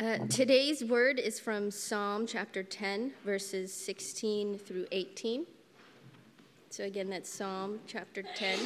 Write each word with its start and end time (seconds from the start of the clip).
Uh, 0.00 0.16
today's 0.30 0.82
word 0.82 1.18
is 1.18 1.38
from 1.38 1.70
Psalm 1.70 2.26
chapter 2.26 2.62
10, 2.62 3.12
verses 3.22 3.70
16 3.70 4.56
through 4.56 4.86
18. 4.92 5.44
So, 6.70 6.84
again, 6.84 7.10
that's 7.10 7.28
Psalm 7.28 7.80
chapter 7.86 8.22
10, 8.22 8.60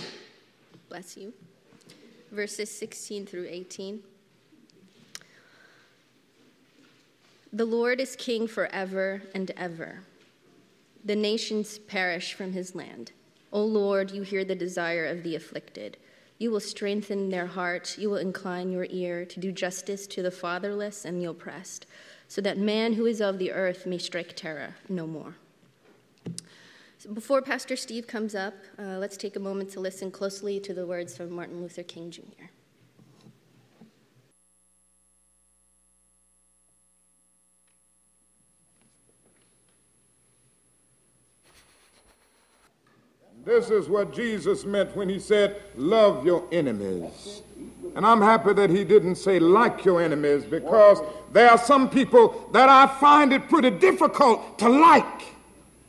bless 0.88 1.16
you, 1.16 1.32
verses 2.30 2.70
16 2.70 3.26
through 3.26 3.48
18. 3.50 4.00
The 7.52 7.64
Lord 7.64 8.00
is 8.00 8.14
king 8.14 8.46
forever 8.46 9.20
and 9.34 9.50
ever. 9.56 10.02
The 11.04 11.16
nations 11.16 11.78
perish 11.78 12.34
from 12.34 12.52
his 12.52 12.76
land. 12.76 13.10
O 13.52 13.64
Lord, 13.64 14.12
you 14.12 14.22
hear 14.22 14.44
the 14.44 14.54
desire 14.54 15.06
of 15.06 15.24
the 15.24 15.34
afflicted. 15.34 15.96
You 16.38 16.50
will 16.50 16.60
strengthen 16.60 17.30
their 17.30 17.46
heart. 17.46 17.96
You 17.98 18.10
will 18.10 18.18
incline 18.18 18.72
your 18.72 18.86
ear 18.90 19.24
to 19.24 19.40
do 19.40 19.52
justice 19.52 20.06
to 20.08 20.22
the 20.22 20.30
fatherless 20.30 21.04
and 21.04 21.20
the 21.20 21.30
oppressed, 21.30 21.86
so 22.28 22.40
that 22.40 22.58
man 22.58 22.94
who 22.94 23.06
is 23.06 23.20
of 23.20 23.38
the 23.38 23.52
earth 23.52 23.86
may 23.86 23.98
strike 23.98 24.34
terror 24.34 24.74
no 24.88 25.06
more. 25.06 25.36
So 26.98 27.12
before 27.12 27.42
Pastor 27.42 27.76
Steve 27.76 28.06
comes 28.06 28.34
up, 28.34 28.54
uh, 28.78 28.98
let's 28.98 29.16
take 29.16 29.36
a 29.36 29.40
moment 29.40 29.70
to 29.72 29.80
listen 29.80 30.10
closely 30.10 30.58
to 30.60 30.72
the 30.72 30.86
words 30.86 31.16
from 31.16 31.30
Martin 31.30 31.60
Luther 31.60 31.82
King 31.82 32.10
Jr. 32.10 32.46
This 43.44 43.68
is 43.68 43.88
what 43.88 44.14
Jesus 44.14 44.64
meant 44.64 44.96
when 44.96 45.08
he 45.08 45.18
said, 45.18 45.60
Love 45.76 46.24
your 46.24 46.48
enemies. 46.50 47.42
And 47.94 48.06
I'm 48.06 48.22
happy 48.22 48.54
that 48.54 48.70
he 48.70 48.84
didn't 48.84 49.16
say, 49.16 49.38
Like 49.38 49.84
your 49.84 50.00
enemies, 50.00 50.44
because 50.44 51.00
there 51.32 51.50
are 51.50 51.58
some 51.58 51.90
people 51.90 52.48
that 52.52 52.68
I 52.70 52.86
find 52.98 53.32
it 53.32 53.48
pretty 53.48 53.70
difficult 53.70 54.58
to 54.60 54.68
like. 54.68 55.22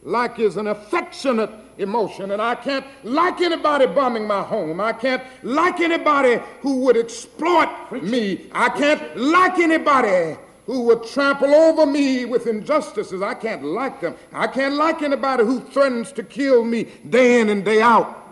Like 0.03 0.37
is 0.37 0.57
an 0.57 0.67
affectionate 0.67 1.49
emotion, 1.77 2.31
and 2.31 2.41
I 2.41 2.55
can't 2.55 2.85
like 3.03 3.41
anybody 3.41 3.85
bombing 3.87 4.27
my 4.27 4.43
home. 4.43 4.79
I 4.79 4.93
can't 4.93 5.23
like 5.41 5.79
anybody 5.79 6.41
who 6.61 6.81
would 6.81 6.97
exploit 6.97 7.69
me. 7.91 8.47
I 8.51 8.69
can't 8.69 9.17
like 9.17 9.57
anybody 9.59 10.37
who 10.65 10.81
would 10.83 11.05
trample 11.05 11.53
over 11.53 11.85
me 11.85 12.25
with 12.25 12.47
injustices. 12.47 13.21
I 13.21 13.35
can't 13.35 13.63
like 13.63 14.01
them. 14.01 14.15
I 14.33 14.47
can't 14.47 14.75
like 14.75 15.01
anybody 15.01 15.43
who 15.43 15.59
threatens 15.59 16.11
to 16.13 16.23
kill 16.23 16.63
me 16.65 16.85
day 17.09 17.39
in 17.39 17.49
and 17.49 17.63
day 17.63 17.81
out. 17.81 18.27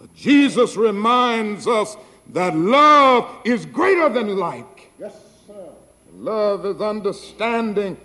But 0.00 0.12
Jesus 0.14 0.76
reminds 0.76 1.66
us 1.68 1.96
that 2.28 2.56
love 2.56 3.28
is 3.44 3.66
greater 3.66 4.08
than 4.08 4.36
like. 4.36 4.90
Yes, 4.98 5.14
sir. 5.46 5.68
Love 6.14 6.66
is 6.66 6.80
understanding, 6.80 7.96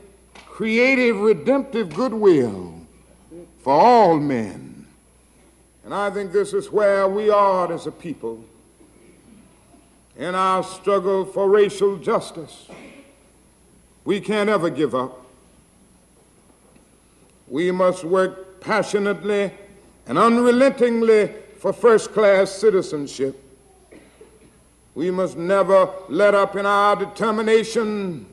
creative, 0.46 1.20
redemptive 1.20 1.94
goodwill 1.96 2.76
for 3.60 3.74
all 3.74 4.20
men. 4.20 4.88
And 5.84 5.94
I 5.94 6.12
think 6.12 6.32
this 6.32 6.54
is 6.54 6.72
where 6.72 7.08
we 7.08 7.32
are 7.32 7.72
as 7.74 7.88
a 7.88 7.92
people 7.92 8.44
in 10.16 10.36
our 10.36 10.62
struggle 10.64 11.26
for 11.26 11.50
racial 11.50 11.98
justice. 11.98 12.68
We 14.10 14.20
can't 14.20 14.50
ever 14.50 14.72
give 14.72 14.96
up. 14.96 15.24
We 17.48 17.70
must 17.70 18.04
work 18.04 18.60
passionately 18.60 19.54
and 20.08 20.18
unrelentingly 20.18 21.32
for 21.60 21.72
first 21.72 22.12
class 22.12 22.52
citizenship. 22.52 23.40
We 24.96 25.12
must 25.12 25.38
never 25.38 25.94
let 26.08 26.34
up 26.34 26.56
in 26.56 26.66
our 26.66 26.96
determination 26.96 28.26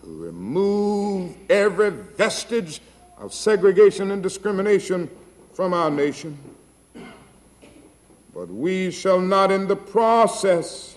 to 0.00 0.06
remove 0.06 1.36
every 1.50 1.90
vestige 1.90 2.80
of 3.18 3.34
segregation 3.34 4.12
and 4.12 4.22
discrimination 4.22 5.10
from 5.52 5.74
our 5.74 5.90
nation. 5.90 6.38
But 8.34 8.48
we 8.48 8.92
shall 8.92 9.20
not, 9.20 9.52
in 9.52 9.68
the 9.68 9.76
process, 9.76 10.96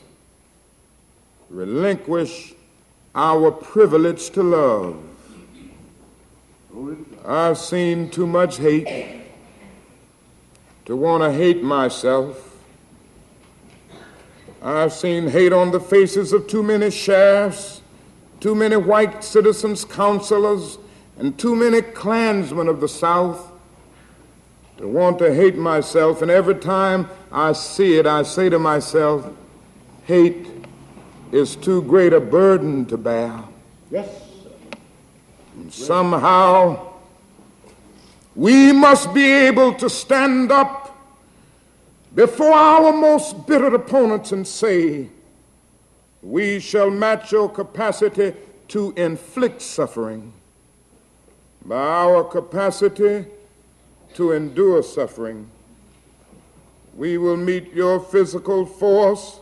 relinquish 1.50 2.55
our 3.16 3.50
privilege 3.50 4.30
to 4.32 4.44
love. 4.44 5.02
I've 7.26 7.58
seen 7.58 8.10
too 8.10 8.28
much 8.28 8.58
hate 8.58 9.24
to 10.84 10.96
want 10.96 11.24
to 11.24 11.32
hate 11.32 11.64
myself. 11.64 12.60
I've 14.62 14.92
seen 14.92 15.28
hate 15.28 15.54
on 15.54 15.72
the 15.72 15.80
faces 15.80 16.34
of 16.34 16.48
too 16.48 16.62
many 16.62 16.92
sheriffs, 16.92 17.82
too 18.42 18.54
many 18.54 18.76
white 18.76 19.24
citizens, 19.24 19.86
counselors, 19.86 20.78
and 21.18 21.38
too 21.40 21.56
many 21.56 21.82
Klansmen 21.82 22.68
of 22.68 22.82
the 22.82 22.90
South 22.90 23.52
to 24.78 24.88
want 24.88 25.20
to 25.20 25.34
hate 25.34 25.56
myself. 25.56 26.22
And 26.22 26.30
every 26.30 26.56
time 26.56 27.10
I 27.32 27.54
see 27.54 27.98
it, 27.98 28.06
I 28.06 28.24
say 28.24 28.50
to 28.50 28.60
myself, 28.60 29.32
hate 30.04 30.55
is 31.32 31.56
too 31.56 31.82
great 31.84 32.14
a 32.14 32.20
burden 32.20 32.86
to 32.86 32.98
bear. 32.98 33.44
Yes. 33.92 34.10
And 35.56 35.74
somehow 35.74 36.94
we 38.36 38.72
must 38.72 39.14
be 39.14 39.26
able 39.26 39.74
to 39.76 39.90
stand 39.90 40.52
up 40.52 40.98
before 42.14 42.54
our 42.54 42.92
most 42.94 43.48
bitter 43.48 43.74
opponents 43.76 44.32
and 44.32 44.46
say, 44.46 45.10
We 46.22 46.60
shall 46.60 46.90
match 46.90 47.32
your 47.32 47.50
capacity 47.50 48.34
to 48.70 48.94
inflict 48.98 49.62
suffering 49.62 50.34
by 51.64 51.76
our 51.76 52.24
capacity 52.24 53.26
to 54.14 54.32
endure 54.32 54.82
suffering. 54.84 55.50
We 56.96 57.18
will 57.18 57.38
meet 57.38 57.74
your 57.74 58.00
physical 58.00 58.66
force 58.66 59.42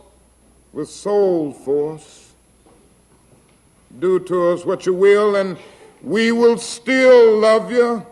with 0.74 0.90
soul 0.90 1.52
force. 1.52 2.32
Do 4.00 4.18
to 4.18 4.48
us 4.48 4.66
what 4.66 4.86
you 4.86 4.92
will, 4.92 5.36
and 5.36 5.56
we 6.02 6.32
will 6.32 6.58
still 6.58 7.38
love 7.38 7.70
you. 7.70 8.04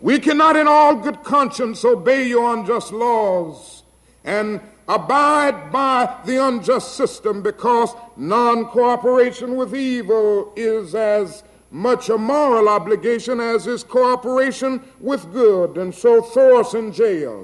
We 0.00 0.18
cannot, 0.18 0.56
in 0.56 0.66
all 0.66 0.96
good 0.96 1.22
conscience, 1.22 1.84
obey 1.84 2.26
your 2.26 2.56
unjust 2.56 2.92
laws 2.92 3.84
and 4.24 4.60
abide 4.88 5.70
by 5.70 6.16
the 6.24 6.44
unjust 6.44 6.96
system 6.96 7.40
because 7.40 7.94
non 8.16 8.66
cooperation 8.66 9.56
with 9.56 9.74
evil 9.74 10.52
is 10.56 10.94
as 10.94 11.44
much 11.70 12.08
a 12.08 12.18
moral 12.18 12.68
obligation 12.68 13.38
as 13.40 13.66
is 13.66 13.84
cooperation 13.84 14.82
with 14.98 15.32
good, 15.32 15.78
and 15.78 15.94
so 15.94 16.20
throw 16.20 16.60
us 16.60 16.74
in 16.74 16.92
jail. 16.92 17.40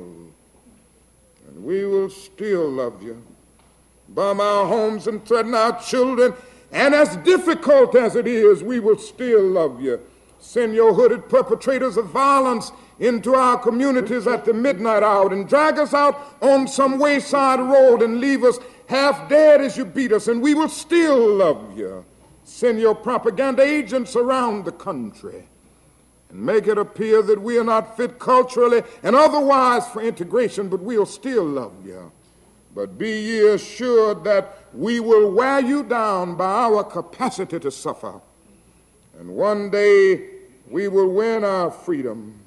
And 1.49 1.65
we 1.65 1.85
will 1.85 2.11
still 2.11 2.69
love 2.69 3.01
you 3.03 3.23
bomb 4.15 4.41
our 4.41 4.67
homes 4.67 5.07
and 5.07 5.25
threaten 5.27 5.55
our 5.55 5.79
children. 5.81 6.35
And 6.73 6.95
as 6.95 7.17
difficult 7.19 7.95
as 7.95 8.17
it 8.17 8.27
is, 8.27 8.63
we 8.63 8.81
will 8.81 8.99
still 8.99 9.43
love 9.43 9.81
you. 9.81 10.01
Send 10.39 10.75
your 10.75 10.93
hooded 10.93 11.29
perpetrators 11.29 11.97
of 11.97 12.11
violence 12.11 12.71
into 12.99 13.35
our 13.35 13.59
communities 13.59 14.27
at 14.27 14.45
the 14.45 14.53
midnight 14.53 15.03
hour 15.03 15.33
and 15.33 15.49
drag 15.49 15.79
us 15.79 15.95
out 15.95 16.37
on 16.41 16.69
some 16.69 16.99
wayside 16.99 17.61
road 17.61 18.03
and 18.03 18.21
leave 18.21 18.45
us 18.45 18.59
half 18.87 19.29
dead 19.29 19.61
as 19.61 19.77
you 19.77 19.85
beat 19.85 20.13
us, 20.13 20.29
and 20.29 20.43
we 20.43 20.55
will 20.55 20.69
still 20.69 21.35
love 21.35 21.77
you. 21.77 22.05
Send 22.45 22.79
your 22.79 22.95
propaganda 22.95 23.63
agents 23.63 24.15
around 24.15 24.65
the 24.65 24.73
country 24.73 25.49
and 26.29 26.41
make 26.41 26.67
it 26.67 26.77
appear 26.77 27.23
that 27.23 27.41
we 27.41 27.57
are 27.59 27.65
not 27.65 27.97
fit 27.97 28.19
culturally 28.19 28.83
and 29.03 29.17
otherwise 29.17 29.89
for 29.89 30.03
integration, 30.03 30.69
but 30.69 30.81
we'll 30.81 31.07
still 31.07 31.45
love 31.45 31.73
you. 31.85 32.13
But 32.75 32.99
be 32.99 33.09
ye 33.09 33.49
assured 33.49 34.25
that 34.25 34.59
we 34.73 34.99
will 34.99 35.31
wear 35.31 35.61
you 35.61 35.85
down 35.85 36.35
by 36.35 36.45
our 36.45 36.83
capacity 36.83 37.61
to 37.61 37.71
suffer. 37.71 38.21
And 39.19 39.31
one 39.31 39.71
day 39.71 40.29
we 40.69 40.89
will 40.89 41.09
win 41.09 41.45
our 41.45 41.71
freedom. 41.71 42.41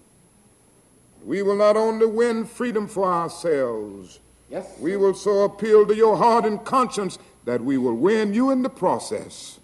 We 1.24 1.41
will 1.41 1.56
not 1.56 1.77
only 1.77 2.06
win 2.06 2.45
freedom 2.45 2.88
for 2.88 3.06
ourselves, 3.06 4.19
yes, 4.50 4.68
we 4.79 4.97
will 4.97 5.13
so 5.13 5.44
appeal 5.44 5.85
to 5.88 5.95
your 5.95 6.18
heart 6.18 6.45
and 6.45 6.63
conscience 6.63 7.18
that 7.45 7.62
we 7.62 7.77
will 7.77 7.95
win 7.95 8.33
you 8.33 8.51
in 8.51 8.63
the 8.63 8.69
process. 8.69 9.59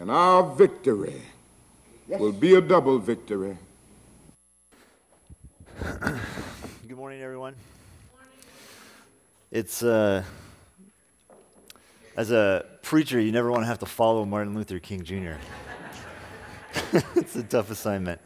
And 0.00 0.10
our 0.10 0.54
victory 0.54 1.22
yes. 2.08 2.20
will 2.20 2.32
be 2.32 2.54
a 2.54 2.60
double 2.60 2.98
victory. 2.98 3.56
Good 6.86 6.96
morning, 6.96 7.22
everyone. 7.22 7.54
It's 9.54 9.84
uh, 9.84 10.24
as 12.16 12.32
a 12.32 12.66
preacher, 12.82 13.20
you 13.20 13.30
never 13.30 13.52
want 13.52 13.62
to 13.62 13.68
have 13.68 13.78
to 13.78 13.86
follow 13.86 14.24
Martin 14.24 14.52
Luther 14.52 14.80
King 14.80 15.04
Jr. 15.04 15.34
it's 17.14 17.36
a 17.36 17.44
tough 17.44 17.70
assignment. 17.70 18.20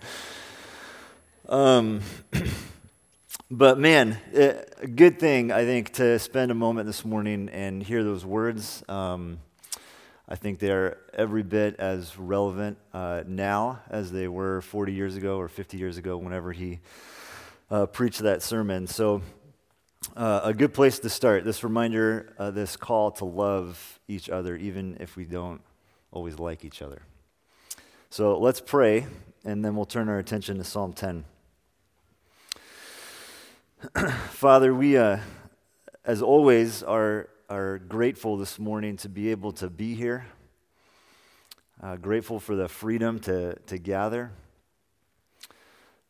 Um, 1.46 2.00
but 3.50 3.78
man, 3.78 4.18
a 4.32 4.86
good 4.86 5.20
thing 5.20 5.52
I 5.52 5.66
think 5.66 5.92
to 5.96 6.18
spend 6.18 6.50
a 6.50 6.54
moment 6.54 6.86
this 6.86 7.04
morning 7.04 7.50
and 7.50 7.82
hear 7.82 8.02
those 8.02 8.24
words. 8.24 8.82
Um, 8.88 9.40
I 10.26 10.34
think 10.34 10.60
they're 10.60 10.96
every 11.12 11.42
bit 11.42 11.78
as 11.78 12.18
relevant 12.18 12.78
uh, 12.94 13.24
now 13.26 13.80
as 13.90 14.10
they 14.10 14.28
were 14.28 14.62
40 14.62 14.94
years 14.94 15.14
ago 15.14 15.36
or 15.36 15.48
50 15.48 15.76
years 15.76 15.98
ago, 15.98 16.16
whenever 16.16 16.52
he 16.52 16.80
uh, 17.70 17.84
preached 17.84 18.20
that 18.20 18.42
sermon. 18.42 18.86
So, 18.86 19.20
uh, 20.16 20.40
a 20.44 20.54
good 20.54 20.74
place 20.74 20.98
to 21.00 21.08
start 21.08 21.44
this 21.44 21.62
reminder, 21.64 22.32
uh, 22.38 22.50
this 22.50 22.76
call 22.76 23.10
to 23.12 23.24
love 23.24 24.00
each 24.08 24.28
other, 24.30 24.56
even 24.56 24.96
if 25.00 25.16
we 25.16 25.24
don't 25.24 25.60
always 26.10 26.38
like 26.38 26.64
each 26.64 26.82
other. 26.82 27.02
So, 28.10 28.38
let's 28.38 28.60
pray, 28.60 29.06
and 29.44 29.64
then 29.64 29.76
we'll 29.76 29.84
turn 29.84 30.08
our 30.08 30.18
attention 30.18 30.58
to 30.58 30.64
Psalm 30.64 30.92
10. 30.92 31.24
Father, 34.30 34.74
we, 34.74 34.96
uh, 34.96 35.18
as 36.04 36.22
always, 36.22 36.82
are 36.82 37.28
are 37.50 37.78
grateful 37.78 38.36
this 38.36 38.58
morning 38.58 38.94
to 38.98 39.08
be 39.08 39.30
able 39.30 39.52
to 39.52 39.70
be 39.70 39.94
here. 39.94 40.26
Uh, 41.82 41.96
grateful 41.96 42.38
for 42.38 42.54
the 42.54 42.68
freedom 42.68 43.18
to, 43.18 43.54
to 43.60 43.78
gather 43.78 44.30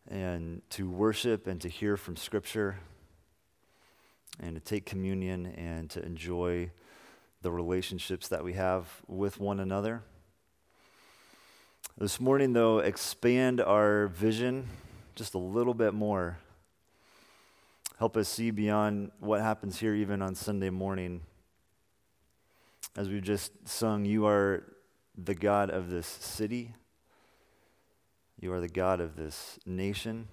and 0.08 0.62
to 0.68 0.90
worship 0.90 1.46
and 1.46 1.60
to 1.60 1.68
hear 1.68 1.96
from 1.96 2.16
Scripture 2.16 2.80
and 4.40 4.54
to 4.54 4.60
take 4.60 4.86
communion 4.86 5.46
and 5.46 5.90
to 5.90 6.04
enjoy 6.04 6.70
the 7.42 7.50
relationships 7.50 8.28
that 8.28 8.44
we 8.44 8.54
have 8.54 8.86
with 9.06 9.38
one 9.38 9.60
another. 9.60 10.02
This 11.96 12.20
morning, 12.20 12.52
though, 12.52 12.78
expand 12.78 13.60
our 13.60 14.08
vision 14.08 14.68
just 15.14 15.34
a 15.34 15.38
little 15.38 15.74
bit 15.74 15.94
more 15.94 16.38
Help 17.98 18.16
us 18.16 18.28
see 18.28 18.52
beyond 18.52 19.10
what 19.18 19.40
happens 19.40 19.80
here, 19.80 19.92
even 19.92 20.22
on 20.22 20.36
Sunday 20.36 20.70
morning. 20.70 21.22
As 22.96 23.08
we've 23.08 23.24
just 23.24 23.66
sung, 23.66 24.04
you 24.04 24.24
are 24.24 24.62
the 25.16 25.34
God 25.34 25.68
of 25.68 25.90
this 25.90 26.06
city, 26.06 26.74
you 28.40 28.52
are 28.52 28.60
the 28.60 28.68
God 28.68 29.00
of 29.00 29.16
this 29.16 29.58
nation. 29.66 30.28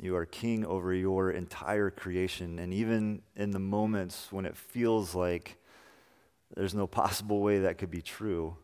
You 0.00 0.16
are 0.16 0.26
king 0.26 0.64
over 0.66 0.92
your 0.92 1.30
entire 1.30 1.90
creation. 1.90 2.58
And 2.58 2.74
even 2.74 3.22
in 3.36 3.50
the 3.50 3.58
moments 3.58 4.28
when 4.30 4.44
it 4.44 4.56
feels 4.56 5.14
like 5.14 5.56
there's 6.56 6.74
no 6.74 6.86
possible 6.86 7.40
way 7.40 7.60
that 7.60 7.78
could 7.78 7.90
be 7.90 8.02
true, 8.02 8.56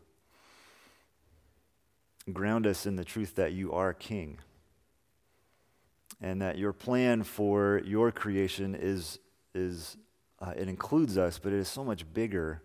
ground 2.31 2.67
us 2.67 2.85
in 2.85 2.95
the 2.95 3.03
truth 3.03 3.35
that 3.35 3.53
you 3.53 3.71
are 3.71 3.93
king 3.93 4.37
and 6.21 6.41
that 6.41 6.57
your 6.57 6.71
plan 6.71 7.23
for 7.23 7.81
your 7.83 8.11
creation 8.11 8.75
is, 8.75 9.17
is 9.55 9.97
uh, 10.39 10.53
it 10.55 10.67
includes 10.67 11.17
us, 11.17 11.39
but 11.39 11.51
it 11.51 11.57
is 11.57 11.67
so 11.67 11.83
much 11.83 12.05
bigger 12.13 12.61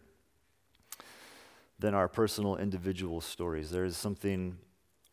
than 1.79 1.95
our 1.95 2.09
personal 2.09 2.57
individual 2.57 3.21
stories. 3.21 3.71
There 3.71 3.85
is 3.85 3.97
something 3.97 4.59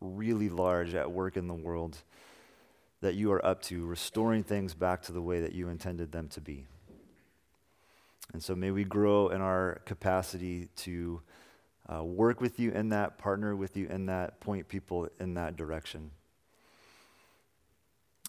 really 0.01 0.50
large 0.50 0.94
at 0.94 1.12
work 1.12 1.38
in 1.38 1.48
the 1.48 1.54
world 1.54 1.98
that 3.04 3.16
you 3.16 3.34
are 3.34 3.46
up 3.46 3.62
to, 3.62 3.86
restoring 3.86 4.44
things 4.44 4.74
back 4.74 5.02
to 5.02 5.12
the 5.12 5.22
way 5.22 5.42
that 5.42 5.52
you 5.52 5.68
intended 5.68 6.14
them 6.14 6.30
to 6.30 6.40
be. 6.40 6.66
And 8.32 8.42
so 8.42 8.56
may 8.56 8.72
we 8.72 8.86
grow 8.86 9.28
in 9.28 9.42
our 9.42 9.82
capacity 9.86 10.70
to 10.78 11.22
uh, 11.94 12.02
work 12.02 12.40
with 12.40 12.62
you 12.62 12.72
in 12.72 12.88
that, 12.90 13.18
partner 13.18 13.58
with 13.58 13.76
you 13.76 13.88
in 13.88 14.06
that, 14.06 14.40
point 14.40 14.70
people 14.70 15.10
in 15.20 15.34
that 15.34 15.58
direction. 15.58 16.12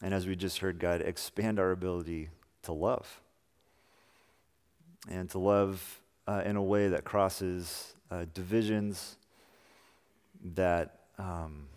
And 0.02 0.12
as 0.12 0.26
we 0.26 0.34
just 0.34 0.58
heard, 0.58 0.80
God, 0.80 1.00
expand 1.02 1.60
our 1.60 1.70
ability 1.70 2.30
to 2.64 2.72
love. 2.72 3.20
And 5.08 5.30
to 5.30 5.38
love 5.38 6.00
uh, 6.26 6.42
in 6.44 6.56
a 6.56 6.62
way 6.62 6.88
that 6.88 7.04
crosses 7.04 7.94
uh, 8.10 8.24
divisions, 8.34 9.18
that 10.42 10.98
um, 11.16 11.68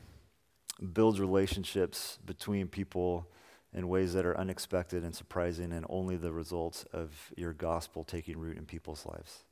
builds 0.94 1.20
relationships 1.20 2.20
between 2.26 2.68
people 2.68 3.28
in 3.74 3.88
ways 3.88 4.14
that 4.14 4.26
are 4.26 4.38
unexpected 4.38 5.04
and 5.04 5.14
surprising, 5.14 5.72
and 5.72 5.86
only 5.90 6.16
the 6.16 6.32
results 6.32 6.86
of 6.94 7.32
your 7.36 7.54
gospel 7.54 8.04
taking 8.04 8.38
root 8.38 8.58
in 8.58 8.66
people's 8.66 9.06
lives. 9.06 9.44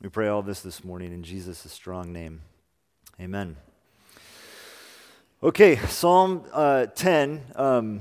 We 0.00 0.08
pray 0.08 0.28
all 0.28 0.42
this 0.42 0.60
this 0.60 0.82
morning 0.82 1.12
in 1.12 1.22
Jesus' 1.22 1.70
strong 1.70 2.12
name. 2.12 2.40
Amen. 3.20 3.56
Okay, 5.42 5.76
Psalm 5.76 6.44
uh, 6.52 6.86
10. 6.86 7.42
Um, 7.56 8.00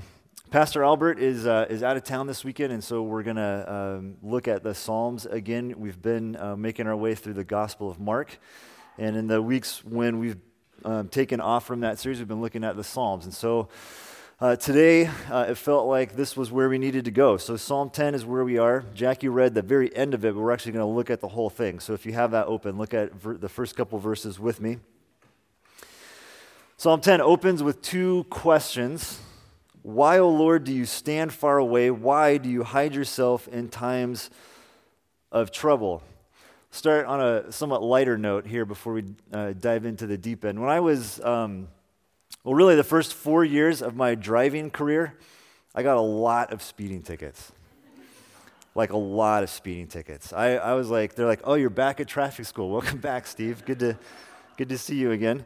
Pastor 0.50 0.84
Albert 0.84 1.20
is, 1.20 1.46
uh, 1.46 1.66
is 1.70 1.82
out 1.82 1.96
of 1.98 2.04
town 2.04 2.28
this 2.28 2.44
weekend, 2.44 2.74
and 2.74 2.84
so 2.84 3.04
we're 3.04 3.24
going 3.24 3.38
to 3.38 3.74
um, 3.74 4.18
look 4.22 4.48
at 4.48 4.64
the 4.64 4.74
Psalms 4.74 5.26
again. 5.26 5.76
We've 5.78 6.02
been 6.02 6.36
uh, 6.36 6.56
making 6.56 6.88
our 6.88 6.96
way 6.96 7.16
through 7.16 7.36
the 7.36 7.44
Gospel 7.44 7.90
of 7.90 8.00
Mark, 8.00 8.38
and 8.98 9.16
in 9.16 9.28
the 9.28 9.42
weeks 9.42 9.84
when 9.86 10.20
we've 10.20 10.38
um, 10.84 11.08
taken 11.08 11.40
off 11.40 11.66
from 11.66 11.82
that 11.82 12.00
series, 12.00 12.20
we've 12.20 12.28
been 12.28 12.42
looking 12.42 12.64
at 12.64 12.76
the 12.76 12.84
Psalms. 12.84 13.26
And 13.26 13.34
so 13.34 13.70
uh, 14.40 14.56
today, 14.56 15.06
uh, 15.30 15.46
it 15.50 15.56
felt 15.56 15.88
like 15.88 16.16
this 16.16 16.36
was 16.36 16.52
where 16.52 16.68
we 16.68 16.78
needed 16.78 17.06
to 17.06 17.12
go. 17.12 17.38
So 17.38 17.58
Psalm 17.58 17.90
10 17.90 18.16
is 18.16 18.26
where 18.26 18.44
we 18.44 18.58
are. 18.58 18.84
Jackie 18.96 19.30
read 19.30 19.54
the 19.54 19.62
very 19.62 19.96
end 19.96 20.14
of 20.14 20.26
it, 20.26 20.34
but 20.34 20.42
we're 20.42 20.52
actually 20.52 20.72
going 20.72 20.86
to 20.86 20.92
look 20.92 21.10
at 21.10 21.22
the 21.22 21.28
whole 21.28 21.50
thing. 21.50 21.80
So 21.80 21.94
if 21.94 22.06
you 22.06 22.14
have 22.14 22.32
that 22.32 22.48
open, 22.48 22.78
look 22.78 22.94
at 22.94 23.14
ver- 23.14 23.38
the 23.38 23.50
first 23.50 23.76
couple 23.76 24.00
verses 24.00 24.40
with 24.40 24.60
me. 24.60 24.80
Psalm 26.78 27.02
10 27.02 27.22
opens 27.22 27.62
with 27.62 27.84
two 27.84 28.26
questions. 28.32 29.20
Why, 29.84 30.18
O 30.18 30.30
Lord, 30.30 30.64
do 30.64 30.74
you 30.74 30.86
stand 30.86 31.34
far 31.34 31.60
away? 31.60 31.92
Why 31.92 32.38
do 32.38 32.50
you 32.50 32.64
hide 32.64 32.96
yourself 32.96 33.48
in 33.48 33.70
times 33.70 34.32
of 35.32 35.52
trouble? 35.52 36.02
Start 36.74 37.06
on 37.06 37.20
a 37.20 37.52
somewhat 37.52 37.84
lighter 37.84 38.18
note 38.18 38.48
here 38.48 38.64
before 38.64 38.94
we 38.94 39.04
uh, 39.34 39.52
dive 39.60 39.84
into 39.84 40.08
the 40.08 40.18
deep 40.18 40.46
end. 40.46 40.58
When 40.58 40.70
I 40.70 40.80
was, 40.80 41.20
um, 41.20 41.68
well, 42.46 42.56
really 42.56 42.78
the 42.78 42.84
first 42.84 43.14
four 43.14 43.44
years 43.44 43.82
of 43.82 43.98
my 43.98 44.16
driving 44.16 44.72
career, 44.72 45.18
I 45.76 45.84
got 45.84 45.98
a 45.98 46.02
lot 46.02 46.54
of 46.54 46.62
speeding 46.62 47.02
tickets. 47.02 47.52
Like 48.74 48.92
a 48.92 48.98
lot 48.98 49.44
of 49.44 49.50
speeding 49.50 49.88
tickets. 49.88 50.32
I, 50.32 50.56
I 50.56 50.74
was 50.76 50.90
like, 50.90 51.14
they're 51.14 51.26
like, 51.26 51.42
oh, 51.44 51.56
you're 51.56 51.70
back 51.70 52.00
at 52.00 52.08
traffic 52.08 52.46
school. 52.46 52.70
Welcome 52.72 53.00
back, 53.00 53.28
Steve. 53.28 53.66
Good 53.66 53.80
to, 53.80 54.00
good 54.56 54.70
to 54.70 54.78
see 54.78 54.96
you 54.96 55.12
again. 55.12 55.44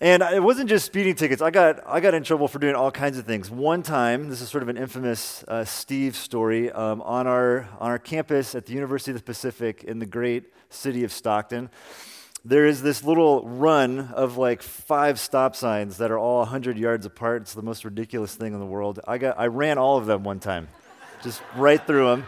And 0.00 0.22
it 0.22 0.40
wasn't 0.40 0.68
just 0.68 0.86
speeding 0.86 1.16
tickets. 1.16 1.42
I 1.42 1.50
got, 1.50 1.82
I 1.84 1.98
got 1.98 2.14
in 2.14 2.22
trouble 2.22 2.46
for 2.46 2.60
doing 2.60 2.76
all 2.76 2.92
kinds 2.92 3.18
of 3.18 3.26
things. 3.26 3.50
One 3.50 3.82
time, 3.82 4.28
this 4.28 4.40
is 4.40 4.48
sort 4.48 4.62
of 4.62 4.68
an 4.68 4.76
infamous 4.76 5.42
uh, 5.48 5.64
Steve 5.64 6.14
story, 6.14 6.70
um, 6.70 7.02
on, 7.02 7.26
our, 7.26 7.68
on 7.80 7.90
our 7.90 7.98
campus 7.98 8.54
at 8.54 8.66
the 8.66 8.74
University 8.74 9.10
of 9.10 9.16
the 9.16 9.24
Pacific 9.24 9.82
in 9.82 9.98
the 9.98 10.06
great 10.06 10.44
city 10.70 11.02
of 11.02 11.10
Stockton, 11.10 11.68
there 12.44 12.64
is 12.64 12.80
this 12.80 13.02
little 13.02 13.48
run 13.48 14.12
of 14.14 14.36
like 14.36 14.62
five 14.62 15.18
stop 15.18 15.56
signs 15.56 15.98
that 15.98 16.12
are 16.12 16.18
all 16.18 16.38
100 16.38 16.78
yards 16.78 17.04
apart. 17.04 17.42
It's 17.42 17.54
the 17.54 17.62
most 17.62 17.84
ridiculous 17.84 18.36
thing 18.36 18.54
in 18.54 18.60
the 18.60 18.66
world. 18.66 19.00
I, 19.08 19.18
got, 19.18 19.36
I 19.36 19.48
ran 19.48 19.78
all 19.78 19.98
of 19.98 20.06
them 20.06 20.22
one 20.22 20.38
time, 20.38 20.68
just 21.24 21.42
right 21.56 21.84
through 21.84 22.06
them. 22.06 22.26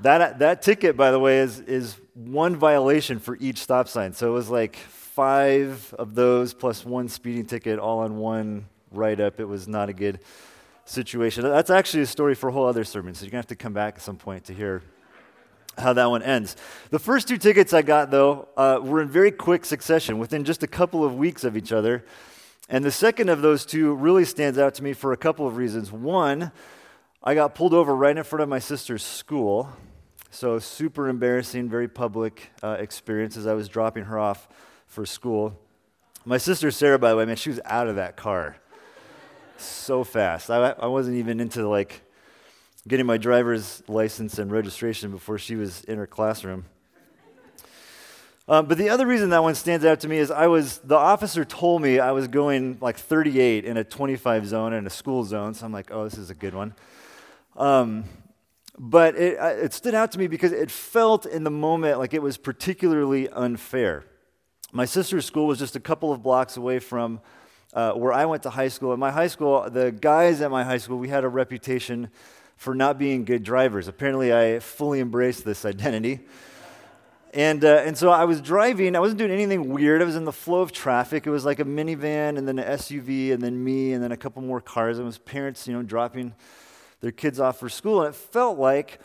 That, 0.00 0.40
that 0.40 0.62
ticket, 0.62 0.96
by 0.96 1.12
the 1.12 1.20
way, 1.20 1.38
is, 1.38 1.60
is 1.60 1.96
one 2.14 2.56
violation 2.56 3.20
for 3.20 3.36
each 3.40 3.58
stop 3.58 3.86
sign. 3.86 4.12
So 4.12 4.28
it 4.28 4.34
was 4.34 4.50
like 4.50 4.76
five 5.14 5.94
of 5.96 6.16
those 6.16 6.52
plus 6.52 6.84
one 6.84 7.08
speeding 7.08 7.46
ticket 7.46 7.78
all 7.78 8.00
on 8.00 8.16
one 8.16 8.66
write 8.90 9.20
up. 9.20 9.38
It 9.38 9.44
was 9.44 9.68
not 9.68 9.88
a 9.88 9.92
good 9.92 10.18
situation. 10.86 11.44
That's 11.44 11.70
actually 11.70 12.02
a 12.02 12.06
story 12.06 12.34
for 12.34 12.48
a 12.48 12.52
whole 12.52 12.66
other 12.66 12.82
sermon, 12.82 13.14
so 13.14 13.24
you're 13.24 13.30
going 13.30 13.40
to 13.40 13.46
have 13.46 13.56
to 13.56 13.62
come 13.62 13.72
back 13.72 13.94
at 13.94 14.02
some 14.02 14.16
point 14.16 14.46
to 14.46 14.52
hear 14.52 14.82
how 15.78 15.92
that 15.92 16.10
one 16.10 16.24
ends. 16.24 16.56
The 16.90 16.98
first 16.98 17.28
two 17.28 17.36
tickets 17.36 17.72
I 17.72 17.82
got, 17.82 18.10
though, 18.10 18.48
uh, 18.56 18.80
were 18.82 19.00
in 19.00 19.08
very 19.08 19.30
quick 19.30 19.64
succession, 19.64 20.18
within 20.18 20.42
just 20.42 20.64
a 20.64 20.66
couple 20.66 21.04
of 21.04 21.14
weeks 21.14 21.44
of 21.44 21.56
each 21.56 21.70
other. 21.70 22.04
And 22.68 22.84
the 22.84 22.90
second 22.90 23.28
of 23.28 23.40
those 23.40 23.64
two 23.64 23.94
really 23.94 24.24
stands 24.24 24.58
out 24.58 24.74
to 24.74 24.82
me 24.82 24.94
for 24.94 25.12
a 25.12 25.16
couple 25.16 25.46
of 25.46 25.56
reasons. 25.56 25.92
One, 25.92 26.50
I 27.22 27.36
got 27.36 27.54
pulled 27.54 27.72
over 27.72 27.94
right 27.94 28.16
in 28.16 28.24
front 28.24 28.42
of 28.42 28.48
my 28.48 28.58
sister's 28.58 29.04
school. 29.04 29.68
So, 30.32 30.58
super 30.58 31.08
embarrassing, 31.08 31.68
very 31.68 31.86
public 31.86 32.50
uh, 32.64 32.78
experience 32.80 33.36
as 33.36 33.46
I 33.46 33.54
was 33.54 33.68
dropping 33.68 34.06
her 34.06 34.18
off 34.18 34.48
for 34.94 35.04
school. 35.04 35.58
My 36.24 36.38
sister 36.38 36.70
Sarah, 36.70 37.00
by 37.00 37.10
the 37.10 37.16
way, 37.16 37.24
man, 37.24 37.34
she 37.34 37.50
was 37.50 37.60
out 37.64 37.88
of 37.88 37.96
that 37.96 38.16
car 38.16 38.56
so 39.56 40.04
fast. 40.04 40.50
I, 40.50 40.70
I 40.70 40.86
wasn't 40.86 41.16
even 41.16 41.40
into 41.40 41.68
like 41.68 42.02
getting 42.86 43.04
my 43.04 43.18
driver's 43.18 43.82
license 43.88 44.38
and 44.38 44.52
registration 44.52 45.10
before 45.10 45.36
she 45.36 45.56
was 45.56 45.82
in 45.84 45.98
her 45.98 46.06
classroom. 46.06 46.66
Um, 48.46 48.66
but 48.66 48.78
the 48.78 48.90
other 48.90 49.06
reason 49.06 49.30
that 49.30 49.42
one 49.42 49.56
stands 49.56 49.84
out 49.84 50.00
to 50.00 50.08
me 50.08 50.18
is 50.18 50.30
I 50.30 50.46
was 50.46 50.78
the 50.78 50.96
officer 50.96 51.44
told 51.44 51.82
me 51.82 51.98
I 51.98 52.12
was 52.12 52.28
going 52.28 52.78
like 52.80 52.98
38 52.98 53.64
in 53.64 53.76
a 53.76 53.84
25 53.84 54.46
zone 54.46 54.74
in 54.74 54.86
a 54.86 54.90
school 54.90 55.24
zone, 55.24 55.54
so 55.54 55.66
I'm 55.66 55.72
like, 55.72 55.90
oh, 55.90 56.04
this 56.04 56.18
is 56.18 56.30
a 56.30 56.34
good 56.34 56.54
one. 56.54 56.74
Um, 57.56 58.04
but 58.78 59.16
it, 59.16 59.38
it 59.40 59.72
stood 59.72 59.94
out 59.94 60.12
to 60.12 60.18
me 60.18 60.28
because 60.28 60.52
it 60.52 60.70
felt 60.70 61.26
in 61.26 61.42
the 61.42 61.50
moment 61.50 61.98
like 61.98 62.14
it 62.14 62.22
was 62.22 62.36
particularly 62.36 63.28
unfair. 63.30 64.04
My 64.76 64.86
sister's 64.86 65.24
school 65.24 65.46
was 65.46 65.60
just 65.60 65.76
a 65.76 65.80
couple 65.80 66.12
of 66.12 66.20
blocks 66.20 66.56
away 66.56 66.80
from 66.80 67.20
uh, 67.74 67.92
where 67.92 68.12
I 68.12 68.24
went 68.24 68.42
to 68.42 68.50
high 68.50 68.66
school. 68.66 68.92
At 68.92 68.98
my 68.98 69.12
high 69.12 69.28
school, 69.28 69.70
the 69.70 69.92
guys 69.92 70.40
at 70.40 70.50
my 70.50 70.64
high 70.64 70.78
school, 70.78 70.98
we 70.98 71.08
had 71.08 71.22
a 71.22 71.28
reputation 71.28 72.10
for 72.56 72.74
not 72.74 72.98
being 72.98 73.24
good 73.24 73.44
drivers. 73.44 73.86
Apparently, 73.86 74.34
I 74.34 74.58
fully 74.58 74.98
embraced 74.98 75.44
this 75.44 75.64
identity. 75.64 76.22
And, 77.32 77.64
uh, 77.64 77.84
and 77.84 77.96
so 77.96 78.10
I 78.10 78.24
was 78.24 78.40
driving. 78.40 78.96
I 78.96 78.98
wasn't 78.98 79.20
doing 79.20 79.30
anything 79.30 79.68
weird. 79.68 80.02
I 80.02 80.06
was 80.06 80.16
in 80.16 80.24
the 80.24 80.32
flow 80.32 80.62
of 80.62 80.72
traffic. 80.72 81.24
It 81.24 81.30
was 81.30 81.44
like 81.44 81.60
a 81.60 81.64
minivan 81.64 82.36
and 82.36 82.48
then 82.48 82.58
an 82.58 82.76
SUV 82.76 83.32
and 83.32 83.40
then 83.40 83.62
me 83.62 83.92
and 83.92 84.02
then 84.02 84.10
a 84.10 84.16
couple 84.16 84.42
more 84.42 84.60
cars. 84.60 84.98
It 84.98 85.04
was 85.04 85.18
parents, 85.18 85.68
you 85.68 85.74
know, 85.74 85.84
dropping 85.84 86.34
their 87.00 87.12
kids 87.12 87.38
off 87.38 87.60
for 87.60 87.68
school. 87.68 88.02
And 88.02 88.12
it 88.12 88.18
felt 88.18 88.58
like 88.58 88.98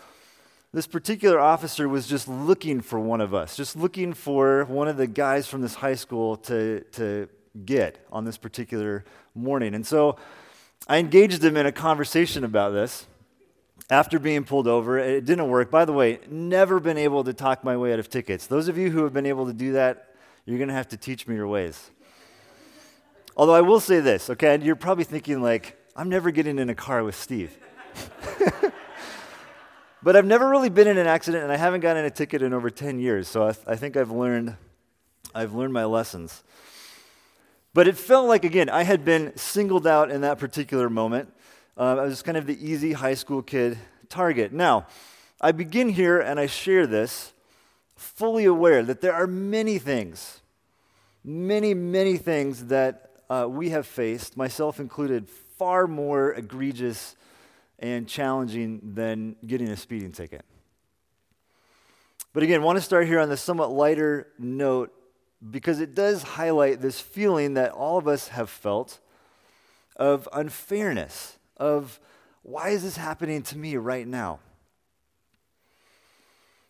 this 0.71 0.85
particular 0.85 1.39
officer 1.39 1.89
was 1.89 2.07
just 2.07 2.27
looking 2.27 2.79
for 2.81 2.99
one 2.99 3.21
of 3.21 3.33
us, 3.33 3.57
just 3.57 3.75
looking 3.75 4.13
for 4.13 4.65
one 4.65 4.88
of 4.88 4.97
the 4.97 5.07
guys 5.07 5.47
from 5.47 5.61
this 5.61 5.75
high 5.75 5.95
school 5.95 6.38
to, 6.38 6.81
to 6.91 7.27
get 7.65 8.05
on 8.11 8.23
this 8.23 8.38
particular 8.38 9.03
morning. 9.33 9.73
And 9.73 9.85
so 9.85 10.17
I 10.88 10.97
engaged 10.97 11.43
him 11.43 11.57
in 11.57 11.65
a 11.65 11.71
conversation 11.71 12.43
about 12.43 12.71
this 12.71 13.07
after 13.89 14.19
being 14.19 14.43
pulled 14.43 14.67
over. 14.67 14.99
It 14.99 15.25
didn't 15.25 15.49
work. 15.49 15.71
By 15.71 15.85
the 15.85 15.93
way, 15.93 16.19
never 16.29 16.79
been 16.79 16.97
able 16.97 17.23
to 17.23 17.33
talk 17.33 17.63
my 17.63 17.75
way 17.75 17.91
out 17.91 17.99
of 17.99 18.07
tickets. 18.07 18.45
Those 18.45 18.67
of 18.67 18.77
you 18.77 18.91
who 18.91 19.03
have 19.03 19.13
been 19.13 19.25
able 19.25 19.47
to 19.47 19.53
do 19.53 19.73
that, 19.73 20.13
you're 20.45 20.59
going 20.59 20.69
to 20.69 20.75
have 20.75 20.89
to 20.89 20.97
teach 20.97 21.27
me 21.27 21.35
your 21.35 21.47
ways. 21.47 21.89
Although 23.35 23.55
I 23.55 23.61
will 23.61 23.79
say 23.79 24.01
this, 24.01 24.29
okay, 24.29 24.53
and 24.53 24.63
you're 24.63 24.75
probably 24.75 25.03
thinking, 25.03 25.41
like, 25.41 25.77
I'm 25.95 26.09
never 26.09 26.29
getting 26.29 26.59
in 26.59 26.69
a 26.69 26.75
car 26.75 27.03
with 27.03 27.15
Steve. 27.15 27.57
but 30.01 30.15
I've 30.15 30.25
never 30.25 30.50
really 30.50 30.70
been 30.70 30.88
in 30.88 30.98
an 30.98 31.08
accident, 31.08 31.44
and 31.44 31.51
I 31.51 31.58
haven't 31.58 31.82
gotten 31.82 32.06
a 32.06 32.10
ticket 32.10 32.41
in 32.41 32.53
over 32.53 32.70
10 32.70 33.00
years, 33.00 33.27
so 33.27 33.48
I, 33.48 33.51
th- 33.51 33.65
I 33.68 33.75
think 33.75 33.98
I've 33.98 34.12
learned, 34.12 34.56
I've 35.36 35.53
learned 35.53 35.74
my 35.74 35.86
lessons. 35.86 36.44
But 37.74 37.88
it 37.88 37.98
felt 37.98 38.27
like, 38.27 38.46
again, 38.46 38.70
I 38.70 38.84
had 38.84 39.03
been 39.03 39.36
singled 39.36 39.86
out 39.86 40.10
in 40.10 40.22
that 40.22 40.39
particular 40.39 40.89
moment. 40.89 41.32
Uh, 41.77 41.98
I 41.98 42.03
was 42.06 42.22
kind 42.22 42.38
of 42.38 42.46
the 42.48 42.58
easy 42.65 42.94
high 42.94 43.13
school 43.13 43.41
kid 43.41 43.77
target. 44.08 44.53
Now, 44.53 44.88
I 45.41 45.51
begin 45.51 45.89
here 45.89 46.20
and 46.20 46.39
I 46.39 46.48
share 46.48 46.88
this 46.88 47.34
fully 47.96 48.46
aware 48.46 48.82
that 48.84 49.01
there 49.01 49.13
are 49.13 49.27
many 49.27 49.77
things, 49.77 50.41
many, 51.24 51.74
many 51.74 52.18
things 52.18 52.65
that 52.65 53.12
uh, 53.29 53.46
we 53.50 53.70
have 53.70 53.86
faced, 53.86 54.36
myself 54.36 54.79
included, 54.79 55.29
far 55.29 55.86
more 55.88 56.34
egregious 56.34 57.15
and 57.79 58.07
challenging 58.07 58.79
than 58.95 59.36
getting 59.45 59.69
a 59.69 59.77
speeding 59.77 60.12
ticket. 60.12 60.45
But 62.33 62.43
again, 62.43 62.62
I 62.62 62.63
want 62.63 62.77
to 62.77 62.81
start 62.81 63.07
here 63.07 63.19
on 63.19 63.29
the 63.29 63.38
somewhat 63.38 63.71
lighter 63.71 64.27
note 64.38 64.93
because 65.50 65.79
it 65.79 65.95
does 65.95 66.21
highlight 66.21 66.81
this 66.81 67.00
feeling 67.00 67.55
that 67.55 67.71
all 67.71 67.98
of 67.98 68.07
us 68.07 68.27
have 68.29 68.50
felt 68.50 69.00
of 69.95 70.29
unfairness 70.31 71.38
of 71.57 72.00
why 72.43 72.69
is 72.69 72.83
this 72.83 72.98
happening 72.98 73.41
to 73.43 73.57
me 73.57 73.77
right 73.77 74.07
now? 74.07 74.39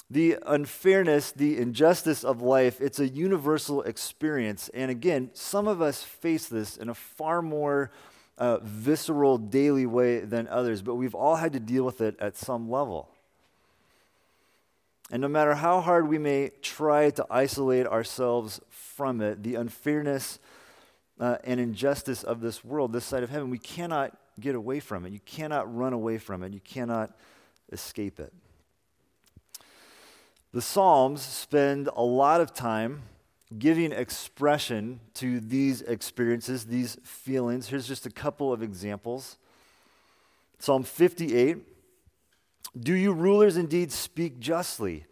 The 0.10 0.38
unfairness, 0.46 1.32
the 1.32 1.58
injustice 1.58 2.24
of 2.24 2.42
life, 2.42 2.82
it's 2.82 3.00
a 3.00 3.08
universal 3.08 3.84
experience. 3.84 4.70
And 4.74 4.90
again, 4.90 5.30
some 5.34 5.68
of 5.68 5.82
us 5.82 6.02
face 6.02 6.48
this 6.48 6.78
in 6.78 6.90
a 6.90 6.96
far 6.96 7.44
more 7.44 7.92
uh, 8.40 8.58
visceral, 8.64 9.38
daily 9.38 9.86
way 9.86 10.22
than 10.22 10.48
others, 10.48 10.82
but 10.82 10.96
we've 10.96 11.14
all 11.14 11.36
had 11.36 11.54
to 11.54 11.60
deal 11.60 11.84
with 11.84 12.02
it 12.02 12.16
at 12.20 12.36
some 12.36 12.72
level. 12.72 13.10
And 15.12 15.22
no 15.22 15.28
matter 15.28 15.56
how 15.56 15.82
hard 15.82 16.08
we 16.08 16.18
may 16.18 16.50
try 16.62 17.10
to 17.12 17.26
isolate 17.30 17.86
ourselves 17.86 18.62
from 18.70 19.22
it, 19.22 19.44
the 19.44 19.56
unfairness 19.56 20.40
uh, 21.20 21.38
and 21.44 21.60
injustice 21.60 22.24
of 22.24 22.42
this 22.42 22.64
world, 22.64 22.94
this 22.94 23.06
side 23.06 23.24
of 23.24 23.30
heaven, 23.30 23.50
we 23.50 23.60
cannot 23.60 24.18
get 24.40 24.56
away 24.56 24.80
from 24.80 25.06
it. 25.06 25.12
You 25.12 25.20
cannot 25.26 25.76
run 25.76 25.94
away 25.94 26.18
from 26.18 26.44
it. 26.44 26.54
You 26.54 26.62
cannot 26.62 27.12
escape 27.72 28.20
it. 28.20 28.34
The 30.54 30.62
Psalms 30.62 31.22
spend 31.22 31.90
a 31.94 32.04
lot 32.04 32.40
of 32.40 32.54
time 32.54 33.02
giving 33.58 33.92
expression 33.92 35.00
to 35.16 35.40
these 35.40 35.82
experiences, 35.82 36.66
these 36.66 36.98
feelings. 37.04 37.68
Here's 37.68 37.88
just 37.88 38.06
a 38.06 38.12
couple 38.12 38.54
of 38.54 38.62
examples. 38.62 39.38
Psalm 40.60 40.84
58 40.84 41.58
Do 42.80 42.94
you 42.94 43.12
rulers 43.12 43.58
indeed 43.58 43.92
speak 43.92 44.40
justly? 44.40 45.06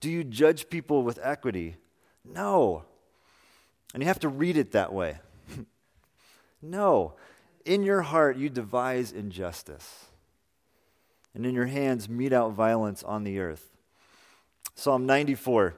Do 0.00 0.10
you 0.10 0.24
judge 0.24 0.68
people 0.68 1.02
with 1.02 1.18
equity? 1.22 1.76
No. 2.24 2.84
And 3.94 4.02
you 4.02 4.06
have 4.06 4.20
to 4.20 4.28
read 4.28 4.56
it 4.56 4.72
that 4.72 4.92
way. 4.92 5.18
no. 6.62 7.14
In 7.64 7.82
your 7.82 8.02
heart, 8.02 8.36
you 8.36 8.48
devise 8.48 9.12
injustice, 9.12 10.06
and 11.34 11.44
in 11.44 11.54
your 11.54 11.66
hands, 11.66 12.08
mete 12.08 12.32
out 12.32 12.52
violence 12.52 13.02
on 13.02 13.24
the 13.24 13.38
earth. 13.40 13.68
Psalm 14.74 15.04
94 15.04 15.74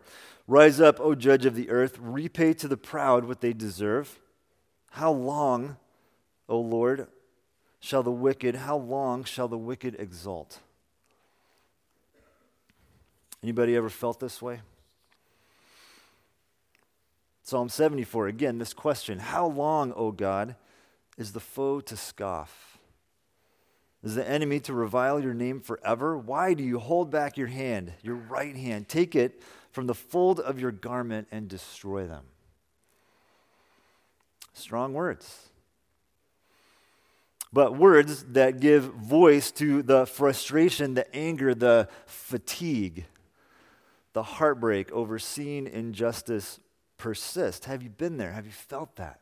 Rise 0.50 0.80
up, 0.80 0.98
O 0.98 1.14
judge 1.14 1.46
of 1.46 1.54
the 1.54 1.70
earth, 1.70 1.96
repay 2.00 2.54
to 2.54 2.66
the 2.66 2.76
proud 2.76 3.24
what 3.24 3.40
they 3.40 3.52
deserve. 3.52 4.18
How 4.90 5.12
long, 5.12 5.76
O 6.48 6.58
Lord, 6.58 7.06
shall 7.78 8.02
the 8.02 8.10
wicked, 8.10 8.56
how 8.56 8.76
long 8.76 9.22
shall 9.22 9.46
the 9.46 9.56
wicked 9.56 9.94
exult? 10.00 10.58
Anybody 13.44 13.76
ever 13.76 13.88
felt 13.88 14.18
this 14.18 14.42
way? 14.42 14.62
Psalm 17.44 17.68
74, 17.68 18.26
again, 18.26 18.58
this 18.58 18.74
question 18.74 19.20
How 19.20 19.46
long, 19.46 19.92
O 19.94 20.10
God? 20.10 20.56
is 21.16 21.30
the 21.30 21.38
foe 21.38 21.80
to 21.80 21.96
scoff? 21.96 22.78
Is 24.02 24.16
the 24.16 24.28
enemy 24.28 24.58
to 24.60 24.72
revile 24.72 25.20
your 25.20 25.34
name 25.34 25.60
forever? 25.60 26.18
Why 26.18 26.54
do 26.54 26.64
you 26.64 26.80
hold 26.80 27.08
back 27.08 27.36
your 27.36 27.46
hand, 27.46 27.92
your 28.02 28.16
right 28.16 28.56
hand? 28.56 28.88
Take 28.88 29.14
it 29.14 29.40
from 29.70 29.86
the 29.86 29.94
fold 29.94 30.40
of 30.40 30.60
your 30.60 30.72
garment 30.72 31.28
and 31.30 31.48
destroy 31.48 32.06
them. 32.06 32.24
Strong 34.52 34.94
words. 34.94 35.48
But 37.52 37.76
words 37.76 38.24
that 38.30 38.60
give 38.60 38.84
voice 38.84 39.50
to 39.52 39.82
the 39.82 40.06
frustration, 40.06 40.94
the 40.94 41.12
anger, 41.14 41.54
the 41.54 41.88
fatigue, 42.06 43.06
the 44.12 44.22
heartbreak 44.22 44.92
over 44.92 45.18
seeing 45.18 45.66
injustice 45.66 46.60
persist. 46.96 47.64
Have 47.64 47.82
you 47.82 47.90
been 47.90 48.18
there? 48.18 48.32
Have 48.32 48.46
you 48.46 48.52
felt 48.52 48.96
that? 48.96 49.20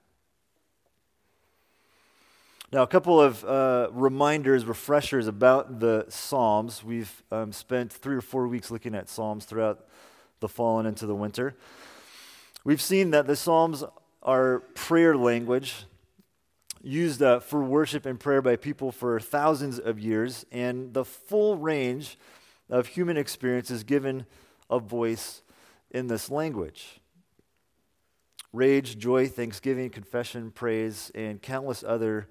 Now, 2.70 2.82
a 2.82 2.86
couple 2.86 3.18
of 3.18 3.42
uh, 3.46 3.88
reminders, 3.92 4.66
refreshers 4.66 5.26
about 5.26 5.80
the 5.80 6.04
Psalms. 6.10 6.84
We've 6.84 7.22
um, 7.32 7.50
spent 7.50 7.90
three 7.90 8.14
or 8.14 8.20
four 8.20 8.46
weeks 8.46 8.70
looking 8.70 8.94
at 8.94 9.08
Psalms 9.08 9.46
throughout 9.46 9.86
the 10.40 10.48
fall 10.48 10.78
and 10.78 10.88
into 10.88 11.06
the 11.06 11.14
winter. 11.14 11.56
We've 12.64 12.82
seen 12.82 13.10
that 13.10 13.26
the 13.26 13.36
Psalms 13.36 13.84
are 14.22 14.60
prayer 14.74 15.16
language 15.16 15.86
used 16.82 17.22
uh, 17.22 17.40
for 17.40 17.62
worship 17.62 18.06
and 18.06 18.18
prayer 18.18 18.42
by 18.42 18.56
people 18.56 18.92
for 18.92 19.18
thousands 19.20 19.78
of 19.78 19.98
years, 19.98 20.46
and 20.52 20.94
the 20.94 21.04
full 21.04 21.56
range 21.56 22.18
of 22.70 22.88
human 22.88 23.16
experience 23.16 23.70
is 23.70 23.84
given 23.84 24.26
a 24.70 24.78
voice 24.78 25.42
in 25.90 26.06
this 26.06 26.30
language. 26.30 27.00
Rage, 28.52 28.98
joy, 28.98 29.28
thanksgiving, 29.28 29.90
confession, 29.90 30.50
praise, 30.50 31.10
and 31.14 31.40
countless 31.42 31.84
other 31.86 32.28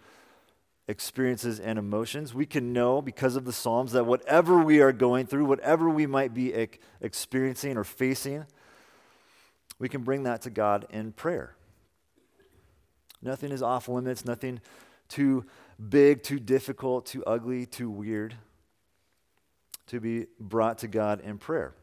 experiences 0.88 1.60
and 1.60 1.78
emotions. 1.78 2.34
We 2.34 2.46
can 2.46 2.72
know 2.72 3.02
because 3.02 3.36
of 3.36 3.46
the 3.46 3.52
Psalms 3.52 3.92
that 3.92 4.06
whatever 4.06 4.58
we 4.60 4.80
are 4.82 4.94
going 4.94 5.26
through, 5.26 5.46
whatever 5.46 5.90
we 5.90 6.06
might 6.06 6.34
be 6.34 6.54
experiencing 7.02 7.78
or 7.78 7.84
facing, 7.84 8.46
we 9.80 9.90
can 9.90 10.04
bring 10.04 10.24
that 10.24 10.42
to 10.44 10.50
God 10.50 10.88
in 10.90 11.12
prayer. 11.12 11.56
Nothing 13.22 13.52
is 13.52 13.62
off 13.62 13.90
limits, 13.90 14.26
nothing 14.26 14.62
too 15.10 15.46
big, 15.90 16.24
too 16.24 16.40
difficult, 16.40 17.06
too 17.06 17.24
ugly, 17.26 17.66
too 17.66 17.90
weird 17.90 18.36
to 19.88 20.00
be 20.00 20.28
brought 20.40 20.80
to 20.80 20.88
God 20.88 21.22
in 21.22 21.38
prayer. 21.38 21.74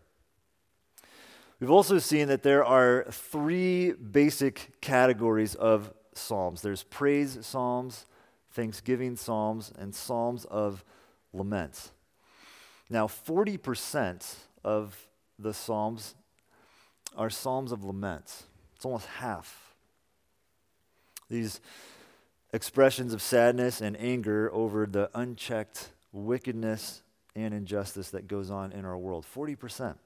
We've 1.60 1.70
also 1.70 1.98
seen 1.98 2.28
that 2.28 2.42
there 2.42 2.64
are 2.64 3.06
three 3.10 3.92
basic 3.92 4.80
categories 4.80 5.54
of 5.54 5.92
psalms 6.16 6.62
there's 6.62 6.84
praise 6.84 7.38
psalms, 7.42 8.06
thanksgiving 8.54 9.16
psalms, 9.16 9.72
and 9.76 9.94
psalms 9.94 10.44
of 10.46 10.84
lament. 11.32 11.90
Now, 12.88 13.06
40% 13.06 14.36
of 14.62 14.96
the 15.38 15.52
psalms 15.52 16.14
are 17.16 17.30
psalms 17.30 17.72
of 17.72 17.84
lament. 17.84 18.44
It's 18.76 18.84
almost 18.84 19.06
half. 19.06 19.74
These 21.28 21.60
expressions 22.52 23.12
of 23.12 23.20
sadness 23.20 23.80
and 23.80 23.98
anger 24.00 24.50
over 24.52 24.86
the 24.86 25.10
unchecked 25.14 25.90
wickedness 26.12 27.02
and 27.34 27.52
injustice 27.52 28.10
that 28.10 28.28
goes 28.28 28.50
on 28.50 28.70
in 28.70 28.84
our 28.84 28.96
world. 28.96 29.26
40%. 29.34 29.96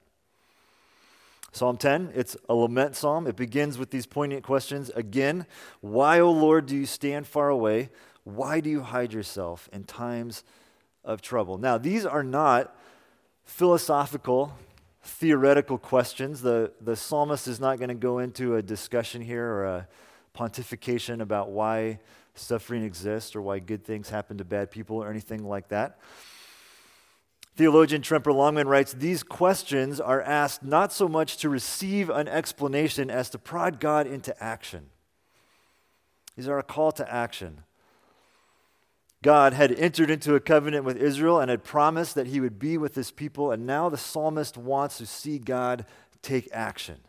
Psalm 1.51 1.77
10, 1.77 2.11
it's 2.15 2.37
a 2.47 2.53
lament 2.53 2.95
psalm. 2.95 3.27
It 3.27 3.35
begins 3.35 3.77
with 3.77 3.89
these 3.89 4.05
poignant 4.05 4.43
questions. 4.43 4.89
Again, 4.95 5.45
why, 5.81 6.19
O 6.19 6.31
Lord, 6.31 6.67
do 6.67 6.75
you 6.75 6.85
stand 6.85 7.27
far 7.27 7.49
away? 7.49 7.89
Why 8.35 8.59
do 8.59 8.69
you 8.69 8.81
hide 8.81 9.13
yourself 9.13 9.69
in 9.73 9.83
times 9.83 10.43
of 11.03 11.21
trouble. 11.21 11.57
Now, 11.57 11.77
these 11.77 12.05
are 12.05 12.23
not 12.23 12.75
philosophical, 13.43 14.57
theoretical 15.01 15.77
questions. 15.77 16.41
The, 16.41 16.71
the 16.81 16.95
psalmist 16.95 17.47
is 17.47 17.59
not 17.59 17.77
going 17.79 17.89
to 17.89 17.95
go 17.95 18.19
into 18.19 18.55
a 18.55 18.61
discussion 18.61 19.21
here 19.21 19.45
or 19.45 19.65
a 19.65 19.87
pontification 20.35 21.21
about 21.21 21.49
why 21.49 21.99
suffering 22.35 22.83
exists 22.83 23.35
or 23.35 23.41
why 23.41 23.59
good 23.59 23.83
things 23.83 24.09
happen 24.09 24.37
to 24.37 24.45
bad 24.45 24.71
people 24.71 24.97
or 24.97 25.09
anything 25.09 25.43
like 25.43 25.69
that. 25.69 25.99
Theologian 27.55 28.01
Tremper 28.01 28.33
Longman 28.33 28.67
writes 28.67 28.93
These 28.93 29.23
questions 29.23 29.99
are 29.99 30.21
asked 30.21 30.63
not 30.63 30.93
so 30.93 31.09
much 31.09 31.37
to 31.37 31.49
receive 31.49 32.09
an 32.09 32.27
explanation 32.27 33.09
as 33.09 33.29
to 33.31 33.39
prod 33.39 33.79
God 33.79 34.07
into 34.07 34.41
action. 34.41 34.91
These 36.37 36.47
are 36.47 36.59
a 36.59 36.63
call 36.63 36.93
to 36.93 37.13
action. 37.13 37.63
God 39.21 39.53
had 39.53 39.71
entered 39.73 40.09
into 40.09 40.35
a 40.35 40.39
covenant 40.39 40.85
with 40.85 40.95
Israel 40.97 41.39
and 41.39 41.49
had 41.49 41.63
promised 41.63 42.15
that 42.15 42.27
he 42.27 42.39
would 42.39 42.57
be 42.57 42.77
with 42.77 42.95
his 42.95 43.11
people, 43.11 43.51
and 43.51 43.65
now 43.65 43.89
the 43.89 43.97
psalmist 43.97 44.57
wants 44.57 44.97
to 44.97 45.05
see 45.05 45.39
God 45.39 45.85
take 46.21 46.47
action 46.53 46.99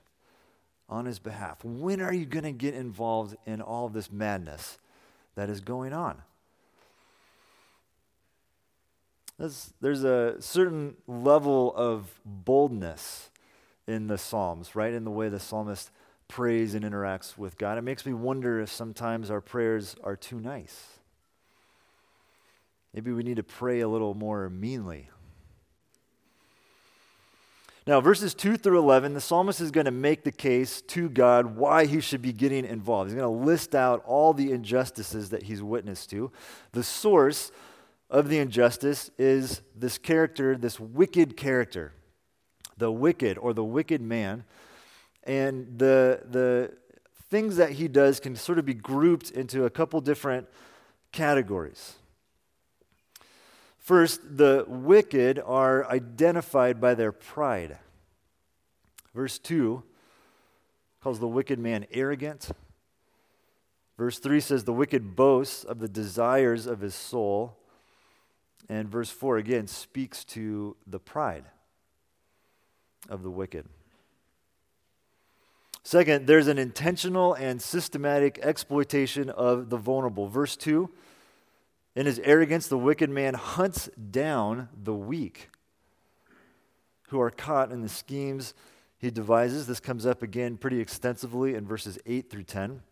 on 0.88 1.04
his 1.04 1.20
behalf. 1.20 1.64
When 1.64 2.00
are 2.00 2.12
you 2.12 2.26
going 2.26 2.44
to 2.44 2.52
get 2.52 2.74
involved 2.74 3.36
in 3.46 3.60
all 3.60 3.86
of 3.86 3.92
this 3.92 4.10
madness 4.10 4.78
that 5.36 5.48
is 5.48 5.60
going 5.60 5.92
on? 5.92 6.20
There's, 9.38 9.72
there's 9.80 10.04
a 10.04 10.36
certain 10.40 10.96
level 11.06 11.72
of 11.74 12.20
boldness 12.24 13.30
in 13.86 14.08
the 14.08 14.18
Psalms, 14.18 14.74
right? 14.74 14.92
In 14.92 15.04
the 15.04 15.10
way 15.10 15.28
the 15.28 15.40
psalmist 15.40 15.90
prays 16.28 16.74
and 16.74 16.84
interacts 16.84 17.38
with 17.38 17.56
God. 17.56 17.78
It 17.78 17.82
makes 17.82 18.04
me 18.04 18.12
wonder 18.12 18.60
if 18.60 18.70
sometimes 18.70 19.30
our 19.30 19.40
prayers 19.40 19.96
are 20.04 20.14
too 20.14 20.38
nice. 20.38 20.99
Maybe 22.94 23.12
we 23.12 23.22
need 23.22 23.36
to 23.36 23.42
pray 23.42 23.80
a 23.80 23.88
little 23.88 24.14
more 24.14 24.50
meanly. 24.50 25.10
Now, 27.86 28.00
verses 28.00 28.34
2 28.34 28.56
through 28.56 28.78
11, 28.78 29.14
the 29.14 29.20
psalmist 29.20 29.60
is 29.60 29.70
going 29.70 29.86
to 29.86 29.90
make 29.90 30.22
the 30.22 30.32
case 30.32 30.82
to 30.82 31.08
God 31.08 31.56
why 31.56 31.86
he 31.86 32.00
should 32.00 32.20
be 32.20 32.32
getting 32.32 32.64
involved. 32.64 33.10
He's 33.10 33.18
going 33.18 33.32
to 33.32 33.44
list 33.44 33.74
out 33.74 34.04
all 34.04 34.34
the 34.34 34.52
injustices 34.52 35.30
that 35.30 35.44
he's 35.44 35.62
witnessed 35.62 36.10
to. 36.10 36.30
The 36.72 36.82
source 36.82 37.50
of 38.10 38.28
the 38.28 38.38
injustice 38.38 39.10
is 39.18 39.62
this 39.74 39.96
character, 39.96 40.56
this 40.56 40.78
wicked 40.78 41.36
character, 41.36 41.94
the 42.76 42.92
wicked 42.92 43.38
or 43.38 43.54
the 43.54 43.64
wicked 43.64 44.02
man. 44.02 44.44
And 45.24 45.78
the, 45.78 46.22
the 46.28 46.72
things 47.30 47.56
that 47.56 47.72
he 47.72 47.88
does 47.88 48.20
can 48.20 48.36
sort 48.36 48.58
of 48.58 48.66
be 48.66 48.74
grouped 48.74 49.30
into 49.30 49.64
a 49.64 49.70
couple 49.70 50.00
different 50.00 50.48
categories. 51.12 51.94
First, 53.90 54.36
the 54.36 54.64
wicked 54.68 55.42
are 55.44 55.84
identified 55.90 56.80
by 56.80 56.94
their 56.94 57.10
pride. 57.10 57.76
Verse 59.16 59.36
2 59.40 59.82
calls 61.02 61.18
the 61.18 61.26
wicked 61.26 61.58
man 61.58 61.86
arrogant. 61.90 62.52
Verse 63.98 64.20
3 64.20 64.38
says 64.38 64.62
the 64.62 64.72
wicked 64.72 65.16
boasts 65.16 65.64
of 65.64 65.80
the 65.80 65.88
desires 65.88 66.68
of 66.68 66.78
his 66.78 66.94
soul. 66.94 67.58
And 68.68 68.88
verse 68.88 69.10
4 69.10 69.38
again 69.38 69.66
speaks 69.66 70.24
to 70.26 70.76
the 70.86 71.00
pride 71.00 71.46
of 73.08 73.24
the 73.24 73.30
wicked. 73.30 73.66
Second, 75.82 76.28
there's 76.28 76.46
an 76.46 76.58
intentional 76.58 77.34
and 77.34 77.60
systematic 77.60 78.38
exploitation 78.40 79.30
of 79.30 79.68
the 79.68 79.78
vulnerable. 79.78 80.28
Verse 80.28 80.54
2 80.54 80.88
In 81.96 82.06
his 82.06 82.18
arrogance, 82.20 82.68
the 82.68 82.78
wicked 82.78 83.10
man 83.10 83.34
hunts 83.34 83.88
down 84.10 84.68
the 84.80 84.94
weak 84.94 85.50
who 87.08 87.20
are 87.20 87.30
caught 87.30 87.72
in 87.72 87.82
the 87.82 87.88
schemes 87.88 88.54
he 88.98 89.10
devises. 89.10 89.66
This 89.66 89.80
comes 89.80 90.06
up 90.06 90.22
again 90.22 90.56
pretty 90.56 90.80
extensively 90.80 91.54
in 91.54 91.66
verses 91.66 91.98
8 92.06 92.30
through 92.30 92.44
10. 92.44 92.82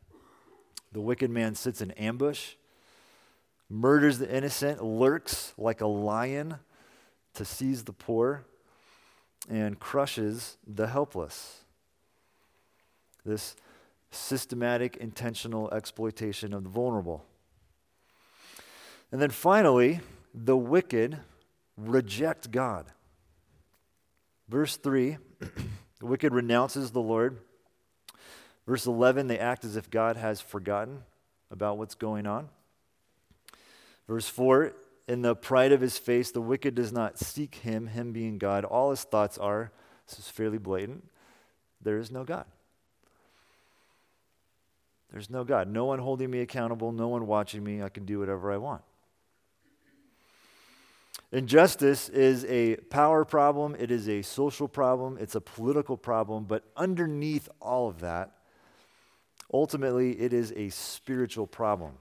The 0.92 1.00
wicked 1.00 1.30
man 1.30 1.54
sits 1.54 1.80
in 1.80 1.92
ambush 1.92 2.54
murders 3.70 4.18
the 4.18 4.34
innocent, 4.34 4.82
lurks 4.82 5.52
like 5.58 5.80
a 5.80 5.86
lion 5.86 6.56
to 7.34 7.44
seize 7.44 7.84
the 7.84 7.92
poor, 7.92 8.44
and 9.48 9.78
crushes 9.78 10.56
the 10.66 10.88
helpless. 10.88 11.64
This 13.24 13.56
systematic, 14.10 14.96
intentional 14.96 15.70
exploitation 15.70 16.52
of 16.54 16.64
the 16.64 16.70
vulnerable. 16.70 17.24
And 19.10 19.20
then 19.20 19.30
finally, 19.30 20.00
the 20.34 20.56
wicked 20.56 21.18
reject 21.76 22.50
God. 22.50 22.86
Verse 24.48 24.76
3 24.76 25.18
the 26.00 26.06
wicked 26.06 26.32
renounces 26.32 26.90
the 26.90 27.00
Lord. 27.00 27.38
Verse 28.66 28.86
11, 28.86 29.28
they 29.28 29.38
act 29.38 29.64
as 29.64 29.76
if 29.76 29.90
God 29.90 30.16
has 30.16 30.40
forgotten 30.40 31.02
about 31.50 31.78
what's 31.78 31.94
going 31.94 32.26
on. 32.26 32.48
Verse 34.06 34.28
4 34.28 34.72
In 35.06 35.22
the 35.22 35.34
pride 35.34 35.72
of 35.72 35.80
his 35.80 35.96
face, 35.96 36.30
the 36.30 36.40
wicked 36.40 36.74
does 36.74 36.92
not 36.92 37.18
seek 37.18 37.56
him, 37.56 37.86
him 37.86 38.12
being 38.12 38.36
God. 38.36 38.64
All 38.64 38.90
his 38.90 39.04
thoughts 39.04 39.38
are, 39.38 39.72
this 40.08 40.18
is 40.18 40.28
fairly 40.28 40.58
blatant, 40.58 41.08
there 41.80 41.98
is 41.98 42.10
no 42.10 42.24
God. 42.24 42.44
There's 45.10 45.30
no 45.30 45.44
God. 45.44 45.68
No 45.68 45.86
one 45.86 46.00
holding 46.00 46.30
me 46.30 46.40
accountable, 46.40 46.92
no 46.92 47.08
one 47.08 47.26
watching 47.26 47.64
me. 47.64 47.82
I 47.82 47.88
can 47.88 48.04
do 48.04 48.18
whatever 48.18 48.52
I 48.52 48.58
want. 48.58 48.82
Injustice 51.30 52.08
is 52.08 52.46
a 52.46 52.76
power 52.88 53.24
problem, 53.24 53.76
it 53.78 53.90
is 53.90 54.08
a 54.08 54.22
social 54.22 54.66
problem, 54.66 55.18
it's 55.20 55.34
a 55.34 55.40
political 55.40 55.96
problem, 55.96 56.44
but 56.44 56.64
underneath 56.74 57.48
all 57.60 57.88
of 57.88 58.00
that, 58.00 58.32
ultimately, 59.52 60.12
it 60.18 60.32
is 60.32 60.52
a 60.56 60.70
spiritual 60.70 61.46
problem. 61.46 61.92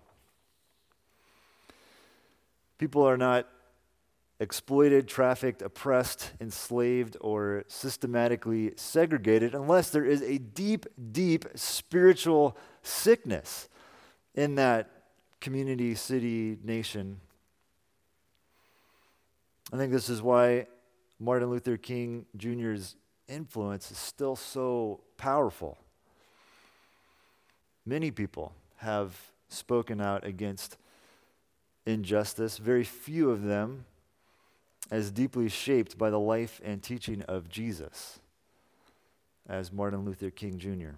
People 2.77 3.03
are 3.03 3.17
not 3.17 3.47
exploited, 4.39 5.07
trafficked, 5.07 5.61
oppressed, 5.61 6.31
enslaved, 6.39 7.17
or 7.19 7.65
systematically 7.67 8.71
segregated 8.75 9.55
unless 9.55 9.89
there 9.89 10.05
is 10.05 10.21
a 10.21 10.37
deep, 10.37 10.85
deep 11.11 11.45
spiritual 11.55 12.55
sickness 12.81 13.67
in 14.35 14.55
that 14.55 14.89
community, 15.41 15.95
city, 15.95 16.57
nation. 16.63 17.19
I 19.71 19.77
think 19.77 19.91
this 19.91 20.09
is 20.09 20.21
why 20.21 20.67
Martin 21.19 21.49
Luther 21.49 21.77
King 21.77 22.25
Jr.'s 22.37 22.95
influence 23.27 23.91
is 23.91 23.97
still 23.97 24.35
so 24.35 25.01
powerful. 25.17 25.77
Many 27.85 28.11
people 28.11 28.53
have 28.77 29.15
spoken 29.49 29.99
out 29.99 30.25
against 30.25 30.77
injustice, 31.85 32.57
very 32.57 32.83
few 32.83 33.29
of 33.29 33.43
them 33.43 33.85
as 34.89 35.11
deeply 35.11 35.49
shaped 35.49 35.97
by 35.97 36.09
the 36.09 36.19
life 36.19 36.61
and 36.63 36.81
teaching 36.81 37.21
of 37.23 37.49
Jesus 37.49 38.19
as 39.49 39.71
Martin 39.71 40.05
Luther 40.05 40.29
King 40.29 40.59
Jr. 40.59 40.95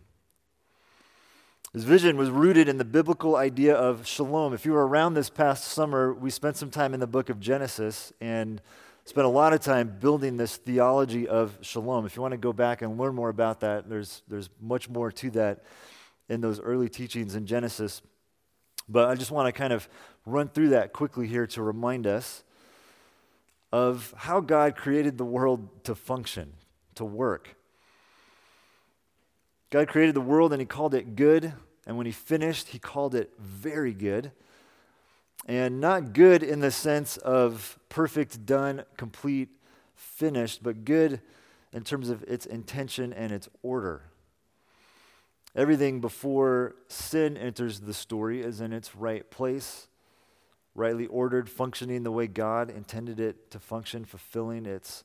His 1.73 1.83
vision 1.83 2.17
was 2.17 2.31
rooted 2.31 2.67
in 2.67 2.77
the 2.77 2.85
biblical 2.85 3.35
idea 3.35 3.75
of 3.75 4.07
shalom. 4.07 4.53
If 4.53 4.65
you 4.65 4.71
were 4.71 4.87
around 4.87 5.13
this 5.13 5.29
past 5.29 5.65
summer, 5.65 6.11
we 6.11 6.31
spent 6.31 6.57
some 6.57 6.71
time 6.71 6.95
in 6.95 6.99
the 6.99 7.05
book 7.05 7.29
of 7.29 7.39
Genesis 7.39 8.11
and 8.19 8.59
spent 9.05 9.25
a 9.25 9.29
lot 9.29 9.53
of 9.53 9.59
time 9.59 9.97
building 9.99 10.35
this 10.35 10.57
theology 10.57 11.27
of 11.27 11.59
shalom. 11.61 12.07
If 12.07 12.15
you 12.15 12.23
want 12.23 12.31
to 12.31 12.39
go 12.39 12.53
back 12.53 12.81
and 12.81 12.97
learn 12.97 13.13
more 13.13 13.29
about 13.29 13.59
that, 13.59 13.87
there's, 13.87 14.23
there's 14.27 14.49
much 14.59 14.89
more 14.89 15.11
to 15.11 15.29
that 15.31 15.63
in 16.27 16.41
those 16.41 16.59
early 16.59 16.89
teachings 16.89 17.35
in 17.35 17.45
Genesis. 17.45 18.01
But 18.87 19.07
I 19.07 19.13
just 19.13 19.29
want 19.29 19.45
to 19.45 19.51
kind 19.51 19.71
of 19.71 19.87
run 20.25 20.49
through 20.49 20.69
that 20.69 20.91
quickly 20.91 21.27
here 21.27 21.45
to 21.45 21.61
remind 21.61 22.07
us 22.07 22.43
of 23.71 24.11
how 24.17 24.39
God 24.39 24.75
created 24.75 25.19
the 25.19 25.25
world 25.25 25.83
to 25.83 25.93
function, 25.93 26.53
to 26.95 27.05
work. 27.05 27.58
God 29.69 29.87
created 29.87 30.15
the 30.15 30.21
world 30.21 30.51
and 30.51 30.61
He 30.61 30.65
called 30.65 30.93
it 30.93 31.15
good. 31.15 31.53
And 31.85 31.97
when 31.97 32.05
He 32.05 32.11
finished, 32.11 32.69
He 32.69 32.79
called 32.79 33.15
it 33.15 33.31
very 33.39 33.93
good. 33.93 34.31
And 35.47 35.79
not 35.79 36.13
good 36.13 36.43
in 36.43 36.59
the 36.59 36.71
sense 36.71 37.17
of 37.17 37.79
perfect, 37.87 38.45
done, 38.45 38.83
complete, 38.97 39.49
finished, 39.95 40.61
but 40.61 40.85
good 40.85 41.21
in 41.71 41.83
terms 41.83 42.09
of 42.09 42.23
its 42.23 42.45
intention 42.45 43.13
and 43.13 43.31
its 43.31 43.47
order. 43.61 44.03
Everything 45.55 45.99
before 46.01 46.75
sin 46.87 47.37
enters 47.37 47.81
the 47.81 47.93
story 47.93 48.41
is 48.41 48.61
in 48.61 48.71
its 48.71 48.95
right 48.95 49.29
place, 49.31 49.87
rightly 50.75 51.07
ordered, 51.07 51.49
functioning 51.49 52.03
the 52.03 52.11
way 52.11 52.27
God 52.27 52.69
intended 52.69 53.19
it 53.19 53.49
to 53.51 53.59
function, 53.59 54.05
fulfilling 54.05 54.65
its 54.65 55.03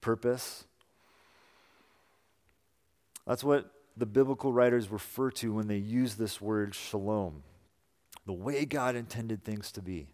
purpose. 0.00 0.66
That's 3.26 3.42
what 3.42 3.70
the 4.00 4.06
biblical 4.06 4.52
writers 4.52 4.90
refer 4.90 5.30
to 5.30 5.52
when 5.52 5.68
they 5.68 5.76
use 5.76 6.16
this 6.16 6.40
word 6.40 6.74
shalom 6.74 7.42
the 8.26 8.32
way 8.32 8.64
God 8.64 8.96
intended 8.96 9.44
things 9.44 9.72
to 9.72 9.82
be. 9.82 10.06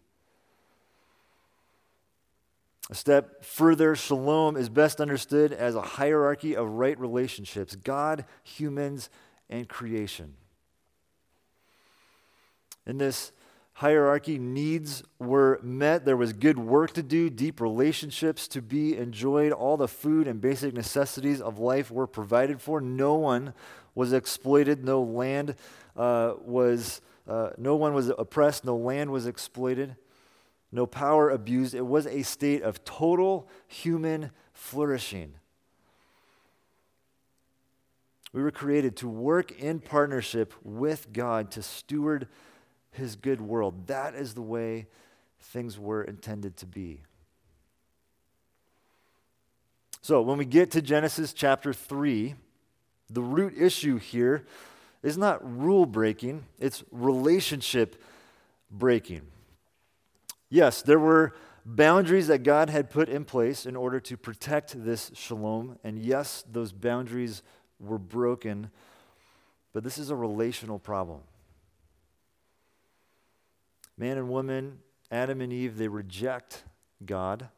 A 2.89 2.95
step 2.95 3.43
further, 3.43 3.95
shalom 3.95 4.55
is 4.55 4.69
best 4.69 5.01
understood 5.01 5.51
as 5.51 5.75
a 5.75 5.81
hierarchy 5.81 6.55
of 6.55 6.69
right 6.69 6.97
relationships 6.97 7.75
God, 7.75 8.25
humans, 8.43 9.09
and 9.49 9.67
creation. 9.67 10.35
In 12.85 12.97
this 12.97 13.33
hierarchy, 13.77 14.37
needs 14.37 15.03
were 15.19 15.59
met. 15.63 16.05
There 16.05 16.17
was 16.17 16.33
good 16.33 16.59
work 16.59 16.93
to 16.93 17.03
do, 17.03 17.29
deep 17.29 17.59
relationships 17.59 18.47
to 18.49 18.61
be 18.61 18.95
enjoyed. 18.95 19.51
All 19.51 19.77
the 19.77 19.87
food 19.87 20.27
and 20.27 20.39
basic 20.39 20.73
necessities 20.73 21.41
of 21.41 21.59
life 21.59 21.89
were 21.89 22.07
provided 22.07 22.61
for. 22.61 22.79
No 22.79 23.15
one 23.15 23.53
was 23.95 24.13
exploited. 24.13 24.85
No 24.85 25.01
land 25.01 25.55
uh, 25.95 26.33
was, 26.43 27.01
uh, 27.27 27.49
no 27.57 27.75
one 27.75 27.93
was 27.93 28.09
oppressed. 28.09 28.63
No 28.63 28.75
land 28.75 29.11
was 29.11 29.25
exploited 29.25 29.95
no 30.71 30.85
power 30.85 31.29
abused. 31.29 31.73
It 31.73 31.85
was 31.85 32.05
a 32.07 32.23
state 32.23 32.61
of 32.61 32.83
total 32.83 33.47
human 33.67 34.31
flourishing. 34.53 35.33
We 38.33 38.43
were 38.43 38.51
created 38.51 38.97
to 38.97 39.07
work 39.07 39.51
in 39.59 39.79
partnership 39.79 40.53
with 40.63 41.13
God 41.13 41.51
to 41.51 41.63
steward 41.63 42.27
his 42.97 43.15
good 43.15 43.41
world. 43.41 43.87
That 43.87 44.15
is 44.15 44.33
the 44.33 44.41
way 44.41 44.87
things 45.39 45.79
were 45.79 46.03
intended 46.03 46.57
to 46.57 46.65
be. 46.65 47.01
So, 50.01 50.21
when 50.21 50.37
we 50.37 50.45
get 50.45 50.71
to 50.71 50.81
Genesis 50.81 51.33
chapter 51.33 51.73
3, 51.73 52.35
the 53.09 53.21
root 53.21 53.53
issue 53.57 53.97
here 53.97 54.45
is 55.03 55.17
not 55.17 55.39
rule 55.43 55.85
breaking, 55.85 56.45
it's 56.59 56.83
relationship 56.91 58.01
breaking. 58.71 59.21
Yes, 60.49 60.81
there 60.81 60.99
were 60.99 61.33
boundaries 61.65 62.27
that 62.27 62.43
God 62.43 62.69
had 62.69 62.89
put 62.89 63.09
in 63.09 63.25
place 63.25 63.65
in 63.65 63.75
order 63.75 63.99
to 63.99 64.15
protect 64.15 64.83
this 64.85 65.11
shalom. 65.13 65.77
And 65.83 65.99
yes, 65.99 66.43
those 66.49 66.71
boundaries 66.71 67.43
were 67.79 67.97
broken. 67.97 68.71
But 69.73 69.83
this 69.83 69.97
is 69.97 70.09
a 70.09 70.15
relational 70.15 70.79
problem. 70.79 71.19
Man 73.97 74.17
and 74.17 74.29
woman, 74.29 74.79
Adam 75.11 75.41
and 75.41 75.51
Eve, 75.51 75.77
they 75.77 75.87
reject 75.87 76.63
God. 77.05 77.49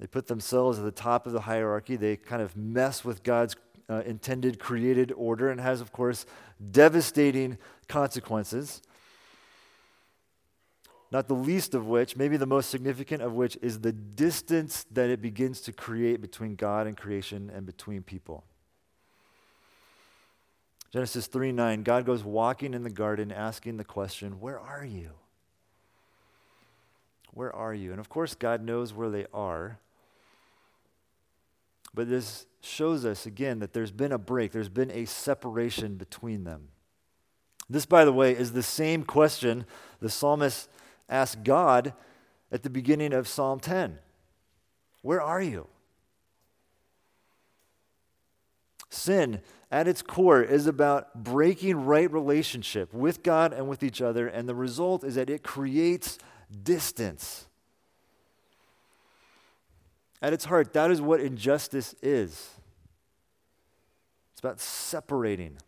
They 0.00 0.06
put 0.06 0.26
themselves 0.26 0.78
at 0.78 0.84
the 0.84 0.90
top 0.90 1.26
of 1.26 1.32
the 1.32 1.42
hierarchy. 1.42 1.96
They 1.96 2.16
kind 2.16 2.42
of 2.42 2.56
mess 2.56 3.04
with 3.04 3.22
God's 3.22 3.56
uh, 3.88 4.02
intended 4.04 4.58
created 4.58 5.12
order 5.12 5.50
and 5.50 5.60
has, 5.60 5.80
of 5.80 5.92
course, 5.92 6.26
devastating 6.70 7.56
consequences. 7.88 8.82
Not 11.12 11.28
the 11.28 11.34
least 11.34 11.74
of 11.74 11.86
which, 11.86 12.16
maybe 12.16 12.36
the 12.36 12.46
most 12.46 12.68
significant 12.68 13.22
of 13.22 13.32
which, 13.32 13.56
is 13.62 13.80
the 13.80 13.92
distance 13.92 14.84
that 14.90 15.08
it 15.08 15.22
begins 15.22 15.60
to 15.62 15.72
create 15.72 16.20
between 16.20 16.56
God 16.56 16.86
and 16.86 16.96
creation 16.96 17.50
and 17.54 17.64
between 17.64 18.02
people. 18.02 18.44
Genesis 20.92 21.26
3 21.26 21.52
9, 21.52 21.82
God 21.82 22.06
goes 22.06 22.22
walking 22.22 22.74
in 22.74 22.82
the 22.82 22.90
garden 22.90 23.32
asking 23.32 23.76
the 23.76 23.84
question, 23.84 24.40
Where 24.40 24.58
are 24.58 24.84
you? 24.84 25.10
Where 27.32 27.54
are 27.54 27.74
you? 27.74 27.90
And 27.90 28.00
of 28.00 28.08
course, 28.08 28.34
God 28.34 28.62
knows 28.62 28.94
where 28.94 29.10
they 29.10 29.26
are. 29.32 29.78
But 31.94 32.08
this 32.08 32.46
shows 32.60 33.04
us 33.04 33.26
again 33.26 33.58
that 33.58 33.72
there's 33.72 33.90
been 33.90 34.12
a 34.12 34.18
break, 34.18 34.52
there's 34.52 34.68
been 34.68 34.90
a 34.90 35.04
separation 35.06 35.96
between 35.96 36.44
them. 36.44 36.68
This, 37.68 37.86
by 37.86 38.04
the 38.04 38.12
way, 38.12 38.32
is 38.32 38.52
the 38.52 38.62
same 38.62 39.02
question 39.02 39.64
the 40.00 40.10
psalmist 40.10 40.68
asked 41.08 41.42
God 41.42 41.92
at 42.52 42.62
the 42.62 42.70
beginning 42.70 43.12
of 43.12 43.26
Psalm 43.26 43.60
10 43.60 43.98
Where 45.02 45.20
are 45.20 45.42
you? 45.42 45.66
Sin, 48.88 49.40
at 49.76 49.86
its 49.86 50.00
core, 50.00 50.42
is 50.42 50.66
about 50.66 51.22
breaking 51.22 51.84
right 51.84 52.10
relationship 52.10 52.94
with 52.94 53.22
God 53.22 53.52
and 53.52 53.68
with 53.68 53.82
each 53.82 54.00
other, 54.00 54.26
and 54.26 54.48
the 54.48 54.54
result 54.54 55.04
is 55.04 55.16
that 55.16 55.28
it 55.28 55.42
creates 55.42 56.16
distance. 56.62 57.46
At 60.22 60.32
its 60.32 60.46
heart, 60.46 60.72
that 60.72 60.90
is 60.90 61.02
what 61.02 61.20
injustice 61.20 61.94
is. 62.00 62.48
It's 64.32 64.40
about 64.40 64.60
separating. 64.60 65.58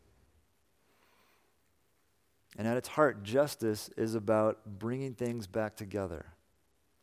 And 2.56 2.66
at 2.66 2.78
its 2.78 2.88
heart, 2.88 3.22
justice 3.22 3.90
is 3.98 4.14
about 4.14 4.78
bringing 4.78 5.12
things 5.12 5.46
back 5.46 5.76
together, 5.76 6.24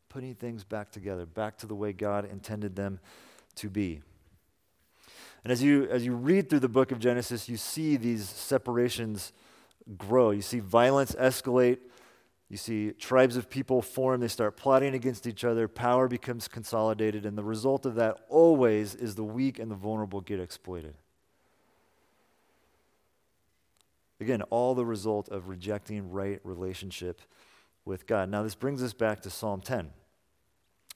putting 0.10 0.34
things 0.34 0.64
back 0.64 0.92
together, 0.92 1.28
back 1.28 1.60
to 1.60 1.68
the 1.68 1.76
way 1.76 1.94
God 1.94 2.26
intended 2.26 2.76
them 2.76 3.00
to 3.58 3.70
be. 3.70 4.02
And 5.46 5.52
as 5.52 5.62
you, 5.62 5.88
as 5.92 6.04
you 6.04 6.16
read 6.16 6.50
through 6.50 6.62
the 6.62 6.68
book 6.68 6.92
of 6.92 6.98
Genesis, 6.98 7.48
you 7.48 7.56
see 7.56 7.98
these 7.98 8.28
separations 8.28 9.32
grow. 9.96 10.32
You 10.32 10.42
see 10.42 10.60
violence 10.60 11.14
escalate. 11.14 11.78
You 12.50 12.58
see 12.58 12.94
tribes 12.94 13.38
of 13.38 13.48
people 13.48 13.84
form. 13.84 14.22
They 14.22 14.28
start 14.28 14.58
plotting 14.58 14.96
against 14.96 15.28
each 15.28 15.44
other. 15.44 15.68
Power 15.68 16.08
becomes 16.08 16.48
consolidated. 16.48 17.28
And 17.28 17.38
the 17.38 17.44
result 17.44 17.86
of 17.86 17.94
that 17.94 18.26
always 18.28 18.96
is 18.96 19.14
the 19.14 19.24
weak 19.24 19.60
and 19.60 19.70
the 19.70 19.76
vulnerable 19.76 20.20
get 20.20 20.40
exploited. 20.40 20.96
Again, 24.20 24.42
all 24.50 24.74
the 24.74 24.86
result 24.86 25.30
of 25.30 25.48
rejecting 25.48 26.10
right 26.10 26.40
relationship 26.44 27.22
with 27.86 28.08
God. 28.08 28.30
Now, 28.30 28.42
this 28.42 28.56
brings 28.56 28.82
us 28.82 28.94
back 28.94 29.22
to 29.22 29.30
Psalm 29.30 29.62
10. 29.62 29.92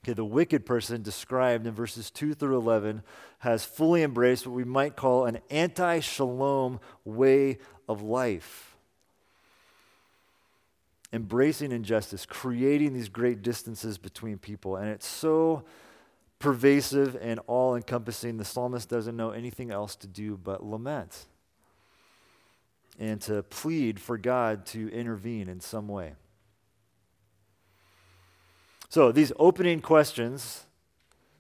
Okay, 0.04 0.14
the 0.14 0.26
wicked 0.26 0.66
person 0.66 1.02
described 1.02 1.68
in 1.68 1.74
verses 1.74 2.10
2 2.10 2.34
through 2.34 2.58
11 2.58 3.04
has 3.40 3.66
fully 3.66 4.02
embraced 4.02 4.48
what 4.48 4.56
we 4.56 4.64
might 4.64 4.96
call 4.96 5.26
an 5.26 5.40
anti 5.50 6.00
shalom 6.00 6.80
way 7.04 7.58
of 7.88 8.02
life. 8.02 8.78
Embracing 11.12 11.72
injustice, 11.72 12.26
creating 12.26 12.94
these 12.94 13.10
great 13.10 13.42
distances 13.42 13.98
between 13.98 14.38
people. 14.38 14.78
And 14.78 14.90
it's 14.90 15.08
so 15.08 15.64
pervasive 16.38 17.18
and 17.20 17.40
all 17.48 17.76
encompassing, 17.76 18.38
the 18.38 18.46
psalmist 18.46 18.88
doesn't 18.88 19.18
know 19.18 19.32
anything 19.32 19.72
else 19.72 19.96
to 19.98 20.08
do 20.08 20.38
but 20.38 20.64
lament 20.64 21.26
and 22.98 23.22
to 23.22 23.44
plead 23.44 24.00
for 24.00 24.18
God 24.18 24.66
to 24.68 24.90
intervene 24.92 25.50
in 25.50 25.60
some 25.60 25.88
way. 25.88 26.14
So, 28.90 29.12
these 29.12 29.32
opening 29.38 29.82
questions 29.82 30.66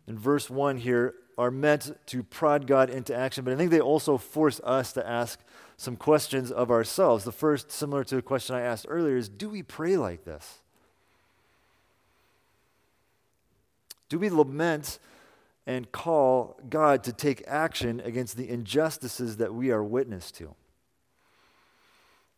in 0.08 0.18
verse 0.18 0.52
1 0.52 0.78
here 0.78 1.16
are 1.36 1.50
meant 1.50 1.98
to 2.08 2.22
prod 2.22 2.68
God 2.68 2.92
into 2.92 3.16
action, 3.16 3.44
but 3.44 3.54
I 3.54 3.58
think 3.58 3.72
they 3.72 3.80
also 3.80 4.18
force 4.18 4.62
us 4.64 4.94
to 4.94 5.08
ask 5.08 5.40
some 5.78 5.96
questions 5.96 6.52
of 6.52 6.70
ourselves. 6.70 7.24
The 7.24 7.32
first, 7.32 7.72
similar 7.72 8.04
to 8.04 8.18
a 8.18 8.22
question 8.22 8.56
I 8.56 8.62
asked 8.62 8.86
earlier, 8.88 9.18
is 9.18 9.30
do 9.30 9.50
we 9.50 9.64
pray 9.64 9.98
like 9.98 10.26
this? 10.26 10.60
Do 14.10 14.20
we 14.20 14.30
lament 14.30 15.00
and 15.66 15.92
call 15.92 16.60
God 16.70 17.04
to 17.06 17.14
take 17.14 17.44
action 17.48 18.00
against 18.02 18.38
the 18.38 18.50
injustices 18.50 19.38
that 19.38 19.54
we 19.54 19.72
are 19.72 19.84
witness 19.84 20.32
to? 20.34 20.54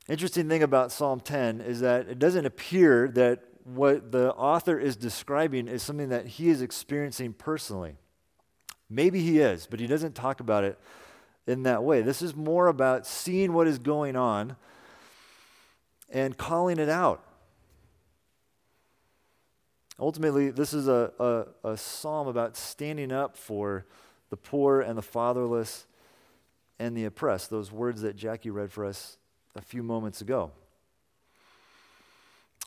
Interesting 0.08 0.48
thing 0.48 0.64
about 0.64 0.92
Psalm 0.92 1.20
10 1.20 1.62
is 1.62 1.80
that 1.82 2.08
it 2.08 2.20
doesn't 2.20 2.46
appear 2.46 3.08
that 3.10 3.44
what 3.66 4.12
the 4.12 4.34
author 4.34 4.80
is 4.80 4.96
describing 4.96 5.68
is 5.68 5.84
something 5.84 6.10
that 6.10 6.26
he 6.26 6.50
is 6.50 6.62
experiencing 6.62 7.34
personally. 7.34 7.96
Maybe 8.90 9.22
he 9.22 9.40
is, 9.40 9.68
but 9.70 9.80
he 9.80 9.88
doesn't 9.88 10.16
talk 10.16 10.40
about 10.40 10.64
it 10.64 10.78
in 11.48 11.64
that 11.64 11.84
way. 11.84 12.02
This 12.02 12.22
is 12.22 12.36
more 12.36 12.68
about 12.68 13.08
seeing 13.08 13.54
what 13.54 13.68
is 13.68 13.80
going 13.80 14.16
on 14.16 14.56
and 16.10 16.38
calling 16.38 16.78
it 16.78 16.90
out. 16.90 17.24
Ultimately, 20.00 20.50
this 20.50 20.74
is 20.74 20.88
a, 20.88 21.12
a, 21.20 21.70
a, 21.70 21.78
psalm 21.78 22.28
about 22.28 22.58
standing 22.58 23.12
up 23.12 23.38
for 23.38 23.86
the 24.32 24.38
poor 24.38 24.82
and 24.82 24.98
the 24.98 25.04
fatherless 25.04 25.86
and 26.80 26.98
the 26.98 27.06
oppressed. 27.06 27.52
Those 27.52 27.72
words 27.72 28.02
that 28.02 28.16
Jackie 28.16 28.50
read 28.50 28.72
for 28.72 28.84
us 28.84 29.18
a 29.56 29.62
few 29.62 29.84
moments 29.84 30.22
ago. 30.22 30.52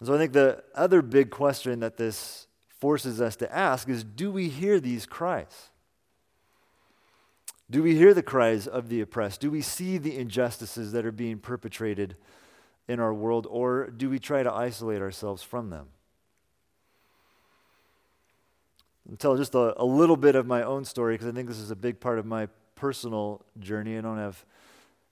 So 0.03 0.15
I 0.15 0.19
think 0.19 0.33
the 0.33 0.63
other 0.75 1.03
big 1.03 1.31
question 1.31 1.81
that 1.81 1.97
this 1.97 2.47
forces 2.69 3.21
us 3.21 3.37
to 3.37 3.55
ask 3.55 3.89
is 3.89 4.05
do 4.05 4.31
we 4.31 4.49
hear 4.49 4.81
these 4.81 5.07
cries? 5.07 5.71
Do 7.71 7.83
we 7.83 7.95
hear 7.95 8.13
the 8.13 8.23
cries 8.23 8.67
of 8.67 8.89
the 8.89 9.01
oppressed? 9.01 9.41
Do 9.41 9.51
we 9.51 9.63
see 9.63 9.97
the 9.99 10.17
injustices 10.17 10.93
that 10.93 11.07
are 11.07 11.13
being 11.13 11.39
perpetrated 11.39 12.17
in 12.87 13.01
our 13.01 13.15
world, 13.15 13.47
or 13.49 13.89
do 13.89 14.11
we 14.11 14.19
try 14.19 14.43
to 14.43 14.53
isolate 14.53 15.01
ourselves 15.01 15.43
from 15.43 15.71
them? 15.71 15.87
I'll 19.09 19.17
tell 19.17 19.37
just 19.37 19.55
a, 19.55 19.81
a 19.81 19.85
little 19.85 20.17
bit 20.17 20.35
of 20.35 20.47
my 20.47 20.63
own 20.63 20.85
story 20.85 21.15
because 21.15 21.29
I 21.29 21.33
think 21.33 21.49
this 21.49 21.59
is 21.59 21.71
a 21.71 21.77
big 21.77 22.01
part 22.01 22.19
of 22.19 22.27
my 22.27 22.49
personal 22.75 23.43
journey. 23.59 23.97
I 23.97 24.01
don't 24.01 24.19
have 24.19 24.45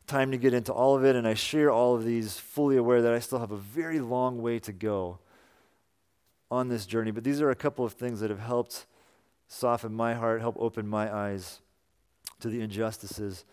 time 0.07 0.31
to 0.31 0.37
get 0.37 0.55
into 0.55 0.73
all 0.73 0.97
of 0.97 1.05
it, 1.05 1.17
and 1.17 1.27
I 1.27 1.35
share 1.35 1.71
all 1.71 1.95
of 1.95 2.05
these 2.05 2.39
fully 2.39 2.77
aware 2.77 3.03
that 3.03 3.13
I 3.13 3.19
still 3.19 3.39
have 3.39 3.53
a 3.53 3.57
very 3.57 4.01
long 4.01 4.43
way 4.43 4.59
to 4.61 4.73
go 4.73 5.19
on 6.51 6.69
this 6.69 6.85
journey, 6.85 7.11
but 7.11 7.25
these 7.25 7.41
are 7.41 7.51
a 7.51 7.55
couple 7.55 7.85
of 7.85 7.95
things 7.95 8.21
that 8.21 8.31
have 8.31 8.41
helped 8.41 8.87
soften 9.49 9.95
my 9.95 10.15
heart, 10.15 10.41
help 10.41 10.57
open 10.59 10.87
my 10.87 11.15
eyes 11.15 11.61
to 12.41 12.49
the 12.49 12.61
injustices 12.61 13.45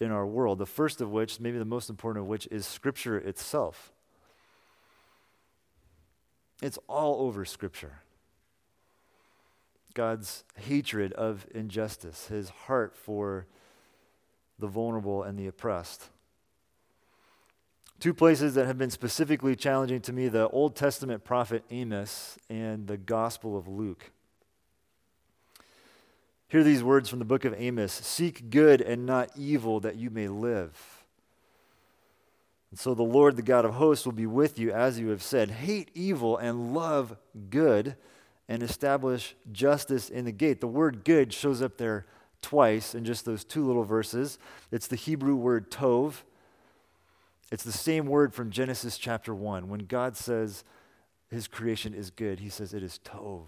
in 0.00 0.10
our 0.10 0.26
world. 0.26 0.58
The 0.58 0.66
first 0.66 1.00
of 1.00 1.10
which, 1.10 1.40
maybe 1.40 1.58
the 1.58 1.64
most 1.64 1.88
important 1.88 2.24
of 2.24 2.28
which, 2.28 2.46
is 2.50 2.66
Scripture 2.66 3.16
itself. 3.16 3.92
It's 6.60 6.78
all 6.88 7.22
over 7.26 7.44
Scripture. 7.44 8.00
God's 9.94 10.44
hatred 10.56 11.12
of 11.14 11.46
injustice, 11.54 12.28
his 12.28 12.50
heart 12.50 12.94
for 12.94 13.46
the 14.58 14.66
vulnerable 14.66 15.22
and 15.22 15.38
the 15.38 15.46
oppressed. 15.46 16.10
Two 18.00 18.14
places 18.14 18.54
that 18.54 18.66
have 18.66 18.78
been 18.78 18.90
specifically 18.90 19.56
challenging 19.56 20.00
to 20.02 20.12
me 20.12 20.28
the 20.28 20.48
Old 20.50 20.76
Testament 20.76 21.24
prophet 21.24 21.64
Amos 21.70 22.38
and 22.48 22.86
the 22.86 22.96
Gospel 22.96 23.56
of 23.56 23.66
Luke. 23.66 24.12
Hear 26.48 26.62
these 26.62 26.82
words 26.82 27.08
from 27.08 27.18
the 27.18 27.24
book 27.24 27.44
of 27.44 27.54
Amos 27.58 27.92
Seek 27.92 28.50
good 28.50 28.80
and 28.80 29.04
not 29.04 29.30
evil, 29.36 29.80
that 29.80 29.96
you 29.96 30.10
may 30.10 30.28
live. 30.28 31.04
And 32.70 32.78
so 32.78 32.94
the 32.94 33.02
Lord, 33.02 33.36
the 33.36 33.42
God 33.42 33.64
of 33.64 33.74
hosts, 33.74 34.04
will 34.04 34.12
be 34.12 34.26
with 34.26 34.58
you, 34.58 34.70
as 34.70 34.98
you 34.98 35.08
have 35.08 35.22
said. 35.22 35.50
Hate 35.50 35.90
evil 35.94 36.36
and 36.36 36.72
love 36.74 37.16
good, 37.50 37.96
and 38.48 38.62
establish 38.62 39.34
justice 39.52 40.08
in 40.08 40.24
the 40.24 40.32
gate. 40.32 40.60
The 40.60 40.66
word 40.66 41.04
good 41.04 41.32
shows 41.32 41.60
up 41.60 41.76
there 41.78 42.06
twice 42.42 42.94
in 42.94 43.04
just 43.04 43.24
those 43.24 43.44
two 43.44 43.66
little 43.66 43.84
verses. 43.84 44.38
It's 44.70 44.86
the 44.86 44.96
Hebrew 44.96 45.36
word 45.36 45.70
tov. 45.70 46.22
It's 47.50 47.64
the 47.64 47.72
same 47.72 48.06
word 48.06 48.34
from 48.34 48.50
Genesis 48.50 48.98
chapter 48.98 49.34
1. 49.34 49.68
When 49.68 49.80
God 49.80 50.16
says 50.16 50.64
his 51.30 51.48
creation 51.48 51.94
is 51.94 52.10
good, 52.10 52.40
he 52.40 52.48
says 52.48 52.74
it 52.74 52.82
is 52.82 53.00
tov. 53.04 53.46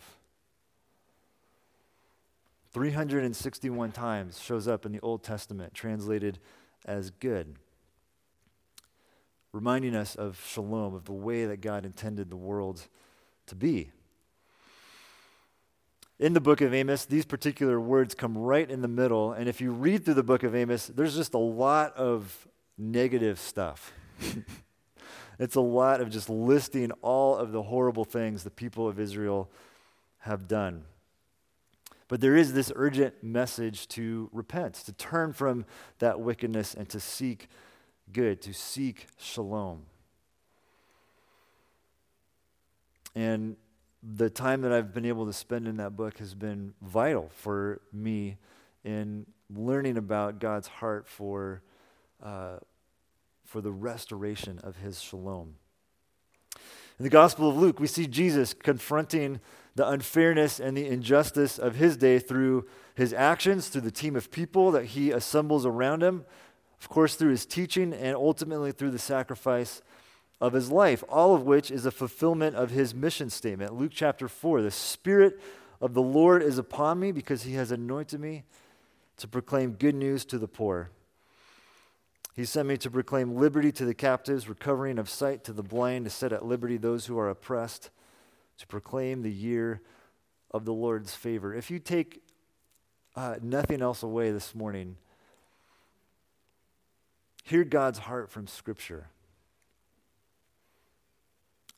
361 2.73 3.93
times 3.93 4.41
shows 4.41 4.69
up 4.69 4.87
in 4.87 4.93
the 4.93 5.01
Old 5.01 5.25
Testament, 5.25 5.75
translated 5.75 6.39
as 6.85 7.11
good, 7.11 7.57
reminding 9.53 9.95
us 9.95 10.15
of 10.15 10.41
shalom, 10.47 10.95
of 10.95 11.05
the 11.05 11.13
way 11.13 11.45
that 11.47 11.61
God 11.61 11.85
intended 11.85 12.31
the 12.31 12.37
world 12.37 12.87
to 13.47 13.57
be. 13.57 13.91
In 16.21 16.35
the 16.35 16.41
book 16.41 16.61
of 16.61 16.75
Amos, 16.75 17.07
these 17.07 17.25
particular 17.25 17.81
words 17.81 18.15
come 18.15 18.37
right 18.37 18.71
in 18.71 18.83
the 18.83 18.89
middle, 18.89 19.33
and 19.33 19.49
if 19.49 19.59
you 19.59 19.73
read 19.73 20.05
through 20.05 20.15
the 20.15 20.23
book 20.23 20.43
of 20.43 20.55
Amos, 20.55 20.89
there's 20.89 21.17
just 21.17 21.33
a 21.33 21.39
lot 21.39 21.97
of 21.97 22.47
negative 22.77 23.41
stuff. 23.41 23.95
it's 25.39 25.55
a 25.55 25.63
lot 25.63 26.03
of 26.03 26.11
just 26.11 26.29
listing 26.29 26.93
all 27.01 27.37
of 27.37 27.53
the 27.53 27.63
horrible 27.63 28.05
things 28.05 28.45
the 28.45 28.51
people 28.51 28.87
of 28.87 29.01
Israel 29.01 29.49
have 30.19 30.47
done. 30.47 30.85
But 32.07 32.21
there 32.21 32.37
is 32.37 32.53
this 32.53 32.71
urgent 32.77 33.25
message 33.25 33.89
to 33.89 34.29
repent, 34.31 34.75
to 34.75 34.93
turn 34.93 35.33
from 35.33 35.65
that 36.01 36.21
wickedness 36.21 36.75
and 36.75 36.87
to 36.91 37.01
seek 37.01 37.49
good, 38.13 38.43
to 38.43 38.53
seek 38.53 39.07
shalom. 39.17 39.87
And 43.15 43.57
the 44.03 44.31
time 44.31 44.63
that 44.63 44.73
I've 44.73 44.95
been 44.95 45.05
able 45.05 45.27
to 45.27 45.33
spend 45.33 45.69
in 45.69 45.77
that 45.77 45.97
book 45.97 46.19
has 46.19 46.35
been 46.35 46.75
vital 46.81 47.31
for 47.35 47.81
me 47.93 48.39
in 48.83 49.27
learning 49.55 49.97
about 49.97 50.39
God's 50.39 50.69
heart 50.69 51.07
for, 51.07 51.63
uh, 52.23 52.59
for 53.45 53.61
the 53.61 53.73
restoration 53.73 54.59
of 54.63 54.77
his 54.77 55.01
shalom. 55.01 55.57
In 56.99 57.05
the 57.05 57.11
Gospel 57.11 57.49
of 57.49 57.57
Luke, 57.57 57.81
we 57.81 57.87
see 57.87 58.07
Jesus 58.07 58.55
confronting 58.55 59.41
the 59.75 59.89
unfairness 59.89 60.61
and 60.61 60.77
the 60.77 60.87
injustice 60.87 61.59
of 61.59 61.77
his 61.77 61.97
day 61.97 62.19
through 62.19 62.67
his 62.95 63.13
actions, 63.13 63.69
through 63.69 63.81
the 63.83 63.91
team 63.91 64.17
of 64.17 64.31
people 64.31 64.71
that 64.73 64.87
he 64.87 65.11
assembles 65.11 65.65
around 65.65 66.03
him, 66.03 66.25
of 66.81 66.89
course, 66.89 67.15
through 67.15 67.31
his 67.31 67.47
teaching, 67.47 67.93
and 67.93 68.17
ultimately 68.17 68.73
through 68.73 68.91
the 68.91 68.99
sacrifice 68.99 69.83
of 70.41 70.53
his 70.55 70.71
life, 70.71 71.05
all 71.09 71.35
of 71.35 71.43
which 71.43 71.71
is 71.71 71.85
a 71.85 71.91
fulfillment 71.91 72.57
of 72.57 72.71
his 72.71 72.95
mission 72.95 73.29
statement. 73.29 73.75
Luke 73.75 73.93
chapter 73.95 74.27
4 74.27 74.63
The 74.63 74.71
Spirit 74.71 75.41
of 75.81 75.95
the 75.95 76.03
Lord 76.03 76.43
is 76.43 76.59
upon 76.59 76.99
me 76.99 77.13
because 77.13 77.43
he 77.43 77.55
has 77.55 77.71
anointed 77.71 78.21
me 78.21 78.45
to 79.19 79.29
proclaim 79.29 79.73
good 79.73 79.95
news 79.95 80.25
to 80.27 80.39
the 80.39 80.49
poor. 80.49 80.91
He 82.35 82.45
sent 82.47 82.69
me 82.69 82.79
to 82.79 82.91
proclaim 82.91 83.37
liberty 83.37 83.71
to 83.73 83.85
the 83.85 83.95
captives, 83.95 84.49
recovering 84.49 84.99
of 84.99 85.11
sight 85.11 85.45
to 85.45 85.53
the 85.53 85.63
blind, 85.63 86.07
to 86.07 86.11
set 86.11 86.33
at 86.33 86.45
liberty 86.45 86.79
those 86.79 87.07
who 87.07 87.19
are 87.19 87.29
oppressed 87.29 87.91
to 88.59 88.67
proclaim 88.67 89.23
the 89.23 89.33
year 89.33 89.83
of 90.51 90.65
the 90.65 90.73
Lord's 90.73 91.15
favor. 91.15 91.55
If 91.55 91.71
you 91.71 91.79
take 91.79 92.23
uh, 93.15 93.37
nothing 93.43 93.83
else 93.83 94.03
away 94.03 94.31
this 94.31 94.55
morning, 94.55 94.97
hear 97.45 97.65
God's 97.65 97.99
heart 97.99 98.31
from 98.31 98.47
Scripture. 98.47 99.09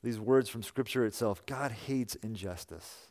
These 0.03 0.19
words 0.19 0.49
from 0.49 0.63
Scripture 0.63 1.05
itself 1.05 1.45
God 1.47 1.73
hates 1.73 2.15
injustice. 2.17 3.09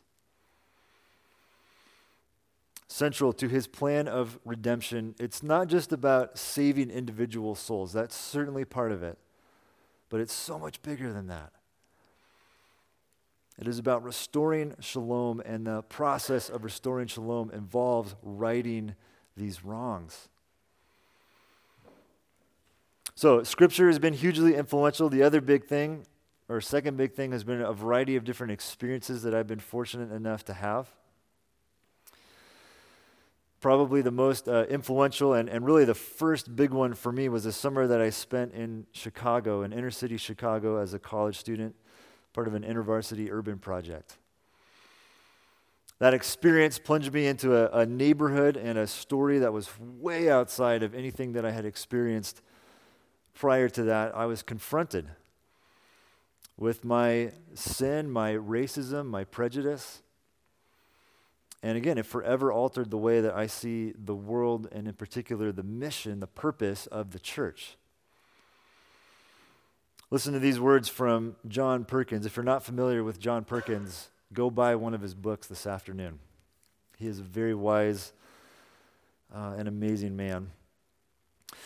Central 2.88 3.32
to 3.32 3.48
his 3.48 3.66
plan 3.66 4.06
of 4.06 4.38
redemption, 4.44 5.14
it's 5.18 5.42
not 5.42 5.68
just 5.68 5.92
about 5.92 6.38
saving 6.38 6.90
individual 6.90 7.54
souls. 7.54 7.92
That's 7.94 8.14
certainly 8.14 8.66
part 8.66 8.92
of 8.92 9.02
it. 9.02 9.18
But 10.10 10.20
it's 10.20 10.34
so 10.34 10.58
much 10.58 10.82
bigger 10.82 11.10
than 11.10 11.28
that. 11.28 11.52
It 13.58 13.66
is 13.66 13.78
about 13.78 14.02
restoring 14.02 14.74
shalom, 14.80 15.40
and 15.40 15.66
the 15.66 15.82
process 15.82 16.50
of 16.50 16.64
restoring 16.64 17.06
shalom 17.06 17.50
involves 17.50 18.14
righting 18.22 18.94
these 19.36 19.64
wrongs. 19.64 20.28
So, 23.14 23.42
scripture 23.42 23.88
has 23.88 23.98
been 23.98 24.14
hugely 24.14 24.54
influential. 24.54 25.08
The 25.08 25.22
other 25.22 25.40
big 25.40 25.66
thing, 25.66 26.06
or 26.52 26.60
second 26.60 26.98
big 26.98 27.14
thing, 27.14 27.32
has 27.32 27.44
been 27.44 27.62
a 27.62 27.72
variety 27.72 28.14
of 28.14 28.24
different 28.24 28.52
experiences 28.52 29.22
that 29.22 29.34
I've 29.34 29.46
been 29.46 29.58
fortunate 29.58 30.12
enough 30.12 30.44
to 30.44 30.52
have. 30.52 30.90
Probably 33.58 34.02
the 34.02 34.10
most 34.10 34.48
uh, 34.48 34.66
influential 34.68 35.32
and, 35.32 35.48
and 35.48 35.64
really 35.64 35.86
the 35.86 35.94
first 35.94 36.54
big 36.54 36.70
one 36.72 36.92
for 36.92 37.10
me 37.10 37.30
was 37.30 37.44
the 37.44 37.52
summer 37.52 37.86
that 37.86 38.02
I 38.02 38.10
spent 38.10 38.52
in 38.52 38.86
Chicago, 38.92 39.62
in 39.62 39.72
inner 39.72 39.90
city 39.90 40.18
Chicago, 40.18 40.76
as 40.76 40.92
a 40.92 40.98
college 40.98 41.38
student 41.38 41.74
part 42.34 42.46
of 42.46 42.54
an 42.54 42.64
intervarsity 42.64 43.30
urban 43.30 43.58
project. 43.58 44.18
That 46.00 46.12
experience 46.12 46.78
plunged 46.78 47.14
me 47.14 47.28
into 47.28 47.56
a, 47.56 47.80
a, 47.80 47.86
neighborhood 47.86 48.58
and 48.58 48.76
a 48.76 48.86
story 48.86 49.38
that 49.38 49.54
was 49.54 49.70
way 49.80 50.28
outside 50.28 50.82
of 50.82 50.94
anything 50.94 51.32
that 51.32 51.46
I 51.46 51.52
had 51.52 51.64
experienced 51.64 52.42
prior 53.32 53.70
to 53.70 53.84
that. 53.84 54.14
I 54.14 54.26
was 54.26 54.42
confronted 54.42 55.08
with 56.56 56.84
my 56.84 57.32
sin, 57.54 58.10
my 58.10 58.32
racism, 58.32 59.06
my 59.06 59.24
prejudice. 59.24 60.02
And 61.62 61.76
again, 61.76 61.98
it 61.98 62.06
forever 62.06 62.52
altered 62.52 62.90
the 62.90 62.98
way 62.98 63.20
that 63.20 63.34
I 63.34 63.46
see 63.46 63.92
the 63.92 64.14
world 64.14 64.68
and, 64.72 64.88
in 64.88 64.94
particular, 64.94 65.52
the 65.52 65.62
mission, 65.62 66.20
the 66.20 66.26
purpose 66.26 66.86
of 66.86 67.12
the 67.12 67.18
church. 67.18 67.76
Listen 70.10 70.32
to 70.34 70.38
these 70.38 70.60
words 70.60 70.88
from 70.88 71.36
John 71.48 71.84
Perkins. 71.84 72.26
If 72.26 72.36
you're 72.36 72.44
not 72.44 72.62
familiar 72.62 73.02
with 73.02 73.18
John 73.18 73.44
Perkins, 73.44 74.08
go 74.32 74.50
buy 74.50 74.74
one 74.74 74.92
of 74.92 75.00
his 75.00 75.14
books 75.14 75.46
this 75.46 75.66
afternoon. 75.66 76.18
He 76.98 77.06
is 77.06 77.20
a 77.20 77.22
very 77.24 77.54
wise 77.54 78.12
uh, 79.34 79.54
and 79.56 79.66
amazing 79.66 80.16
man. 80.16 80.50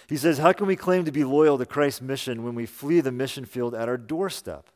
He 0.08 0.16
says, 0.16 0.38
How 0.38 0.52
can 0.52 0.66
we 0.66 0.76
claim 0.76 1.04
to 1.04 1.12
be 1.12 1.24
loyal 1.24 1.58
to 1.58 1.66
Christ's 1.66 2.02
mission 2.02 2.44
when 2.44 2.54
we 2.54 2.66
flee 2.66 3.00
the 3.00 3.10
mission 3.10 3.44
field 3.44 3.74
at 3.74 3.88
our 3.88 3.96
doorstep? 3.96 4.68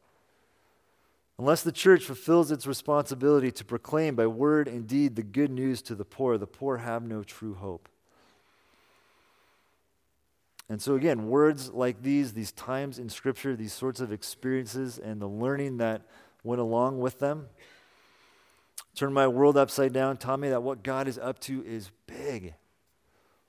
Unless 1.40 1.62
the 1.62 1.72
church 1.72 2.05
fulfills 2.05 2.50
its 2.50 2.66
responsibility 2.66 3.50
to 3.50 3.64
proclaim 3.64 4.14
by 4.14 4.26
word 4.26 4.68
and 4.68 4.87
deed 4.87 5.16
the 5.16 5.22
good 5.22 5.50
news 5.50 5.81
to 5.81 5.94
the 5.94 6.05
poor, 6.05 6.37
the 6.37 6.46
poor 6.46 6.76
have 6.76 7.03
no 7.03 7.22
true 7.22 7.55
hope. 7.55 7.88
And 10.68 10.83
so, 10.83 10.96
again, 10.96 11.29
words 11.29 11.70
like 11.72 12.03
these, 12.03 12.35
these 12.35 12.53
times 12.53 12.98
in 12.98 13.09
Scripture, 13.09 13.57
these 13.57 13.72
sorts 13.72 14.00
of 14.00 14.12
experiences, 14.12 14.98
and 14.98 15.18
the 15.18 15.26
learning 15.26 15.79
that 15.79 16.03
went 16.44 16.61
along 16.61 17.00
with 17.00 17.20
them, 17.20 17.46
turned 18.94 19.14
my 19.14 19.26
world 19.26 19.57
upside 19.57 19.94
down, 19.94 20.18
taught 20.18 20.40
me 20.40 20.50
that 20.50 20.62
what 20.62 20.83
God 20.83 21.09
is 21.09 21.18
up 21.18 21.38
to 21.38 21.64
is 21.64 21.90
big. 22.07 22.53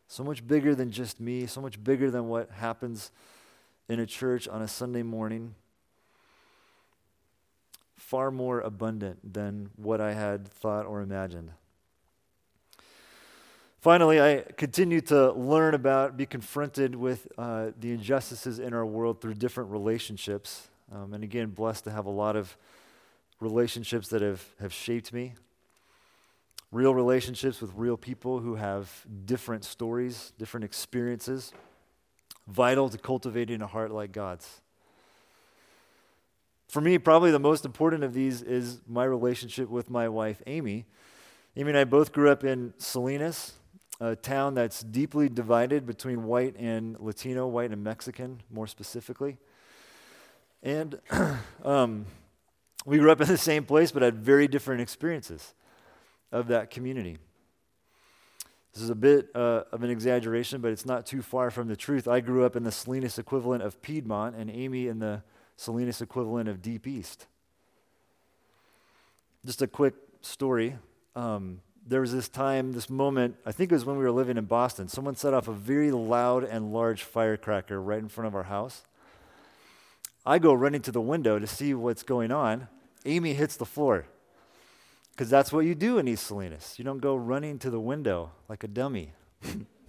So 0.08 0.24
much 0.24 0.48
bigger 0.48 0.76
than 0.76 0.92
just 0.92 1.20
me, 1.20 1.46
so 1.46 1.60
much 1.60 1.84
bigger 1.84 2.10
than 2.10 2.30
what 2.30 2.52
happens 2.52 3.12
in 3.90 4.00
a 4.00 4.06
church 4.06 4.48
on 4.48 4.62
a 4.62 4.68
Sunday 4.70 5.04
morning. 5.04 5.56
Far 8.12 8.30
more 8.30 8.60
abundant 8.60 9.34
than 9.34 9.70
what 9.78 10.02
I 10.02 10.12
had 10.12 10.46
thought 10.46 10.86
or 10.86 11.00
imagined. 11.00 11.52
Finally, 13.80 14.20
I 14.20 14.44
continue 14.58 15.00
to 15.04 15.32
learn 15.32 15.76
about, 15.76 16.18
be 16.18 16.26
confronted 16.26 16.94
with 16.94 17.30
uh, 17.38 17.68
the 17.80 17.94
injustices 17.94 18.60
in 18.60 18.74
our 18.74 18.86
world 18.86 19.22
through 19.22 19.36
different 19.36 19.72
relationships. 19.72 20.68
Um, 20.92 21.14
and 21.14 21.24
again, 21.24 21.52
blessed 21.52 21.86
to 21.86 21.92
have 21.92 22.06
a 22.06 22.10
lot 22.10 22.36
of 22.36 22.58
relationships 23.40 24.10
that 24.10 24.22
have, 24.22 24.44
have 24.60 24.74
shaped 24.74 25.14
me, 25.14 25.36
real 26.70 26.94
relationships 26.94 27.62
with 27.62 27.72
real 27.78 27.96
people 27.96 28.40
who 28.40 28.56
have 28.56 29.06
different 29.24 29.64
stories, 29.64 30.34
different 30.38 30.66
experiences, 30.66 31.54
vital 32.46 32.90
to 32.90 32.98
cultivating 32.98 33.62
a 33.62 33.68
heart 33.68 33.90
like 33.90 34.12
God's. 34.12 34.60
For 36.72 36.80
me, 36.80 36.98
probably 37.00 37.32
the 37.32 37.40
most 37.40 37.66
important 37.66 38.02
of 38.02 38.14
these 38.14 38.42
is 38.42 38.80
my 38.88 39.04
relationship 39.04 39.68
with 39.68 39.90
my 39.90 40.08
wife, 40.08 40.42
Amy. 40.48 40.86
Amy 41.58 41.72
and 41.72 41.78
I 41.78 41.84
both 41.84 42.14
grew 42.14 42.30
up 42.30 42.46
in 42.46 42.74
Salinas, 42.78 43.56
a 44.00 44.16
town 44.16 44.54
that's 44.54 44.82
deeply 44.82 45.28
divided 45.28 45.86
between 45.86 46.24
white 46.24 46.56
and 46.58 46.98
Latino, 46.98 47.46
white 47.46 47.72
and 47.72 47.84
Mexican, 47.84 48.42
more 48.50 48.68
specifically. 48.68 49.38
And 50.64 50.98
um, 51.66 52.06
we 52.86 53.00
grew 53.00 53.12
up 53.12 53.20
in 53.20 53.28
the 53.28 53.38
same 53.38 53.66
place, 53.66 53.92
but 53.92 54.02
had 54.02 54.16
very 54.16 54.48
different 54.48 54.80
experiences 54.80 55.54
of 56.32 56.48
that 56.48 56.70
community. 56.70 57.18
This 58.74 58.82
is 58.82 58.90
a 58.90 58.96
bit 58.96 59.28
uh, 59.36 59.64
of 59.74 59.84
an 59.84 59.90
exaggeration, 59.90 60.62
but 60.62 60.72
it's 60.72 60.86
not 60.86 61.06
too 61.06 61.22
far 61.22 61.52
from 61.52 61.68
the 61.68 61.76
truth. 61.76 62.08
I 62.08 62.22
grew 62.22 62.46
up 62.46 62.56
in 62.56 62.64
the 62.64 62.72
Salinas 62.72 63.20
equivalent 63.20 63.62
of 63.62 63.82
Piedmont, 63.82 64.38
and 64.38 64.50
Amy 64.50 64.88
in 64.88 65.00
the 65.00 65.22
Salinas 65.58 66.02
equivalent 66.02 66.50
of 66.50 66.62
Deep 66.62 66.88
East. 66.88 67.28
Just 69.46 69.62
a 69.62 69.68
quick 69.68 69.96
story. 70.22 70.78
Um, 71.16 71.62
there 71.86 72.02
was 72.02 72.14
this 72.14 72.30
time, 72.30 72.74
this 72.74 72.90
moment, 72.90 73.36
I 73.46 73.52
think 73.52 73.72
it 73.72 73.76
was 73.76 73.86
when 73.86 73.98
we 73.98 74.04
were 74.04 74.12
living 74.12 74.38
in 74.38 74.46
Boston. 74.46 74.88
Someone 74.88 75.16
set 75.16 75.34
off 75.34 75.48
a 75.48 75.54
very 75.54 75.92
loud 75.92 76.44
and 76.44 76.72
large 76.72 77.04
firecracker 77.04 77.82
right 77.82 78.00
in 78.00 78.08
front 78.08 78.28
of 78.28 78.36
our 78.36 78.44
house. 78.44 78.84
I 80.26 80.38
go 80.38 80.54
running 80.54 80.82
to 80.84 80.92
the 80.92 81.02
window 81.02 81.40
to 81.40 81.48
see 81.48 81.74
what's 81.74 82.04
going 82.04 82.32
on. 82.32 82.68
Amy 83.06 83.34
hits 83.34 83.58
the 83.58 83.66
floor. 83.66 84.06
Because 85.12 85.30
that's 85.30 85.52
what 85.52 85.66
you 85.66 85.76
do 85.76 85.98
in 85.98 86.08
East 86.08 86.28
Salinas. 86.28 86.76
You 86.78 86.86
don't 86.86 87.00
go 87.00 87.16
running 87.16 87.60
to 87.60 87.70
the 87.70 87.80
window 87.80 88.32
like 88.48 88.64
a 88.64 88.68
dummy. 88.68 89.14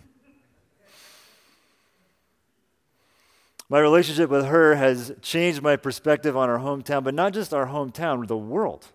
my 3.69 3.79
relationship 3.79 4.29
with 4.29 4.47
her 4.47 4.75
has 4.75 5.13
changed 5.23 5.63
my 5.63 5.77
perspective 5.77 6.37
on 6.37 6.51
our 6.51 6.59
hometown, 6.59 7.05
but 7.05 7.15
not 7.15 7.33
just 7.33 7.55
our 7.55 7.67
hometown, 7.67 8.27
the 8.27 8.37
world. 8.37 8.89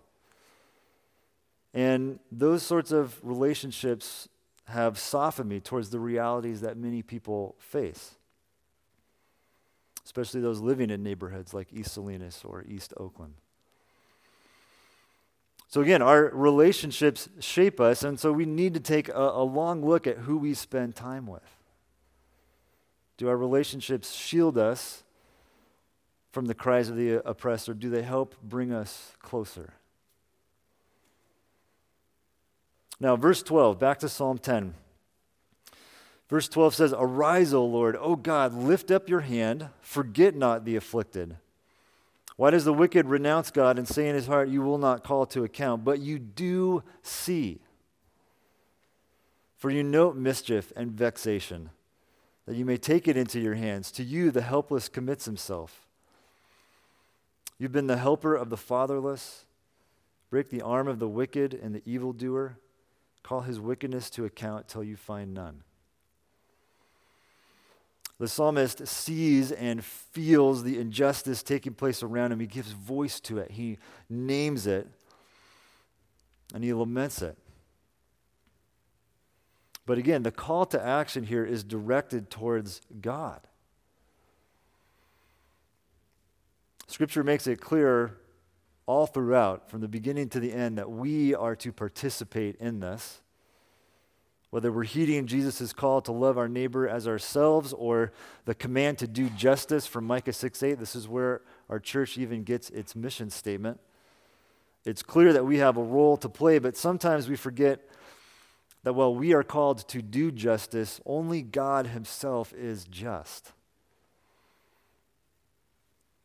And 1.74 2.18
those 2.30 2.62
sorts 2.62 2.92
of 2.92 3.18
relationships 3.22 4.28
have 4.66 4.98
softened 4.98 5.48
me 5.48 5.60
towards 5.60 5.90
the 5.90 5.98
realities 5.98 6.60
that 6.60 6.76
many 6.76 7.02
people 7.02 7.56
face, 7.58 8.16
especially 10.04 10.40
those 10.40 10.60
living 10.60 10.90
in 10.90 11.02
neighborhoods 11.02 11.54
like 11.54 11.72
East 11.72 11.94
Salinas 11.94 12.42
or 12.44 12.64
East 12.68 12.92
Oakland. 12.96 13.34
So, 15.70 15.82
again, 15.82 16.00
our 16.00 16.30
relationships 16.32 17.28
shape 17.40 17.78
us, 17.78 18.02
and 18.02 18.18
so 18.18 18.32
we 18.32 18.46
need 18.46 18.72
to 18.74 18.80
take 18.80 19.10
a, 19.10 19.12
a 19.12 19.44
long 19.44 19.84
look 19.84 20.06
at 20.06 20.18
who 20.18 20.38
we 20.38 20.54
spend 20.54 20.94
time 20.94 21.26
with. 21.26 21.57
Do 23.18 23.28
our 23.28 23.36
relationships 23.36 24.14
shield 24.14 24.56
us 24.56 25.02
from 26.32 26.46
the 26.46 26.54
cries 26.54 26.88
of 26.88 26.96
the 26.96 27.20
oppressed, 27.28 27.68
or 27.68 27.74
do 27.74 27.90
they 27.90 28.02
help 28.02 28.36
bring 28.42 28.72
us 28.72 29.12
closer? 29.20 29.74
Now, 33.00 33.16
verse 33.16 33.42
12, 33.42 33.78
back 33.78 33.98
to 33.98 34.08
Psalm 34.08 34.38
10. 34.38 34.74
Verse 36.28 36.48
12 36.48 36.74
says, 36.74 36.94
Arise, 36.96 37.52
O 37.52 37.64
Lord, 37.64 37.96
O 37.96 38.14
God, 38.14 38.54
lift 38.54 38.90
up 38.90 39.08
your 39.08 39.20
hand, 39.20 39.68
forget 39.80 40.36
not 40.36 40.64
the 40.64 40.76
afflicted. 40.76 41.36
Why 42.36 42.50
does 42.50 42.64
the 42.64 42.72
wicked 42.72 43.06
renounce 43.06 43.50
God 43.50 43.78
and 43.78 43.88
say 43.88 44.08
in 44.08 44.14
his 44.14 44.28
heart, 44.28 44.48
You 44.48 44.62
will 44.62 44.78
not 44.78 45.02
call 45.02 45.26
to 45.26 45.42
account? 45.42 45.84
But 45.84 45.98
you 45.98 46.20
do 46.20 46.84
see. 47.02 47.60
For 49.56 49.70
you 49.70 49.82
note 49.82 50.14
mischief 50.14 50.72
and 50.76 50.92
vexation, 50.92 51.70
that 52.48 52.56
you 52.56 52.64
may 52.64 52.78
take 52.78 53.06
it 53.06 53.14
into 53.14 53.38
your 53.38 53.56
hands. 53.56 53.92
To 53.92 54.02
you, 54.02 54.30
the 54.30 54.40
helpless 54.40 54.88
commits 54.88 55.26
himself. 55.26 55.86
You've 57.58 57.72
been 57.72 57.88
the 57.88 57.98
helper 57.98 58.34
of 58.34 58.48
the 58.48 58.56
fatherless. 58.56 59.44
Break 60.30 60.48
the 60.48 60.62
arm 60.62 60.88
of 60.88 60.98
the 60.98 61.08
wicked 61.08 61.52
and 61.52 61.74
the 61.74 61.82
evildoer. 61.84 62.56
Call 63.22 63.42
his 63.42 63.60
wickedness 63.60 64.08
to 64.10 64.24
account 64.24 64.66
till 64.66 64.82
you 64.82 64.96
find 64.96 65.34
none. 65.34 65.62
The 68.18 68.28
psalmist 68.28 68.88
sees 68.88 69.52
and 69.52 69.84
feels 69.84 70.64
the 70.64 70.78
injustice 70.78 71.42
taking 71.42 71.74
place 71.74 72.02
around 72.02 72.32
him. 72.32 72.40
He 72.40 72.46
gives 72.46 72.72
voice 72.72 73.20
to 73.20 73.36
it, 73.36 73.50
he 73.50 73.76
names 74.08 74.66
it, 74.66 74.88
and 76.54 76.64
he 76.64 76.72
laments 76.72 77.20
it. 77.20 77.36
But 79.88 79.96
again, 79.96 80.22
the 80.22 80.30
call 80.30 80.66
to 80.66 80.84
action 80.84 81.24
here 81.24 81.46
is 81.46 81.64
directed 81.64 82.28
towards 82.28 82.82
God. 83.00 83.40
Scripture 86.86 87.24
makes 87.24 87.46
it 87.46 87.58
clear 87.58 88.18
all 88.84 89.06
throughout, 89.06 89.70
from 89.70 89.80
the 89.80 89.88
beginning 89.88 90.28
to 90.28 90.40
the 90.40 90.52
end, 90.52 90.76
that 90.76 90.90
we 90.90 91.34
are 91.34 91.56
to 91.56 91.72
participate 91.72 92.56
in 92.56 92.80
this. 92.80 93.22
Whether 94.50 94.70
we're 94.70 94.84
heeding 94.84 95.26
Jesus' 95.26 95.72
call 95.72 96.02
to 96.02 96.12
love 96.12 96.36
our 96.36 96.48
neighbor 96.50 96.86
as 96.86 97.08
ourselves 97.08 97.72
or 97.72 98.12
the 98.44 98.54
command 98.54 98.98
to 98.98 99.06
do 99.06 99.30
justice 99.30 99.86
from 99.86 100.04
Micah 100.04 100.34
6 100.34 100.62
8, 100.62 100.78
this 100.78 100.94
is 100.94 101.08
where 101.08 101.40
our 101.70 101.80
church 101.80 102.18
even 102.18 102.42
gets 102.42 102.68
its 102.68 102.94
mission 102.94 103.30
statement. 103.30 103.80
It's 104.84 105.02
clear 105.02 105.32
that 105.32 105.46
we 105.46 105.56
have 105.58 105.78
a 105.78 105.82
role 105.82 106.18
to 106.18 106.28
play, 106.28 106.58
but 106.58 106.76
sometimes 106.76 107.26
we 107.26 107.36
forget 107.36 107.88
that 108.88 108.94
while 108.94 109.14
we 109.14 109.34
are 109.34 109.42
called 109.42 109.86
to 109.86 110.00
do 110.00 110.32
justice, 110.32 110.98
only 111.04 111.42
God 111.42 111.88
Himself 111.88 112.54
is 112.54 112.86
just. 112.86 113.52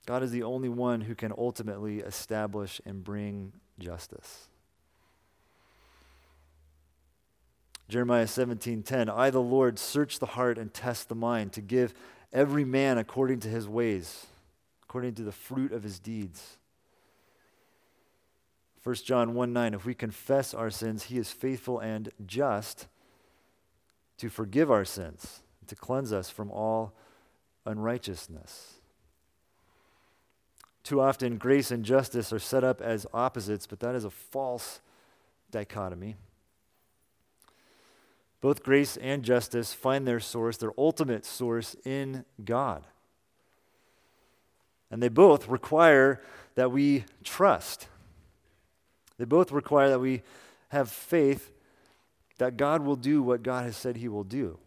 God 0.05 0.23
is 0.23 0.31
the 0.31 0.43
only 0.43 0.69
one 0.69 1.01
who 1.01 1.13
can 1.13 1.33
ultimately 1.37 1.99
establish 1.99 2.79
and 2.85 3.03
bring 3.03 3.51
justice. 3.79 4.47
Jeremiah 7.89 8.27
17:10 8.27 9.09
I 9.09 9.29
the 9.29 9.41
Lord 9.41 9.77
search 9.77 10.19
the 10.19 10.25
heart 10.27 10.57
and 10.57 10.73
test 10.73 11.09
the 11.09 11.15
mind 11.15 11.51
to 11.51 11.61
give 11.61 11.93
every 12.31 12.63
man 12.63 12.97
according 12.97 13.41
to 13.41 13.49
his 13.49 13.67
ways 13.67 14.27
according 14.83 15.15
to 15.15 15.23
the 15.23 15.33
fruit 15.33 15.73
of 15.73 15.83
his 15.83 15.99
deeds. 15.99 16.57
1 18.83 18.95
John 18.95 19.33
1 19.33 19.53
9, 19.53 19.73
if 19.73 19.85
we 19.85 19.93
confess 19.93 20.53
our 20.53 20.69
sins, 20.69 21.03
he 21.03 21.17
is 21.17 21.31
faithful 21.31 21.79
and 21.79 22.11
just 22.25 22.87
to 24.17 24.29
forgive 24.29 24.69
our 24.69 24.85
sins, 24.85 25.41
to 25.67 25.75
cleanse 25.75 26.11
us 26.11 26.29
from 26.29 26.51
all 26.51 26.93
unrighteousness. 27.65 28.75
Too 30.83 30.99
often, 30.99 31.37
grace 31.37 31.71
and 31.71 31.85
justice 31.85 32.33
are 32.33 32.39
set 32.39 32.63
up 32.63 32.81
as 32.81 33.07
opposites, 33.13 33.65
but 33.65 33.79
that 33.79 33.95
is 33.95 34.03
a 34.03 34.09
false 34.09 34.81
dichotomy. 35.49 36.17
Both 38.41 38.63
grace 38.63 38.97
and 38.97 39.23
justice 39.23 39.71
find 39.71 40.05
their 40.05 40.19
source, 40.19 40.57
their 40.57 40.73
ultimate 40.77 41.25
source, 41.25 41.77
in 41.85 42.25
God. 42.43 42.85
And 44.91 45.01
they 45.01 45.07
both 45.07 45.47
require 45.47 46.21
that 46.55 46.69
we 46.69 47.05
trust. 47.23 47.87
They 49.17 49.25
both 49.25 49.51
require 49.51 49.89
that 49.89 49.99
we 49.99 50.21
have 50.69 50.89
faith 50.89 51.51
that 52.37 52.57
God 52.57 52.81
will 52.81 52.95
do 52.95 53.21
what 53.21 53.43
God 53.43 53.65
has 53.65 53.77
said 53.77 53.97
he 53.97 54.07
will 54.07 54.23
do. 54.23 54.57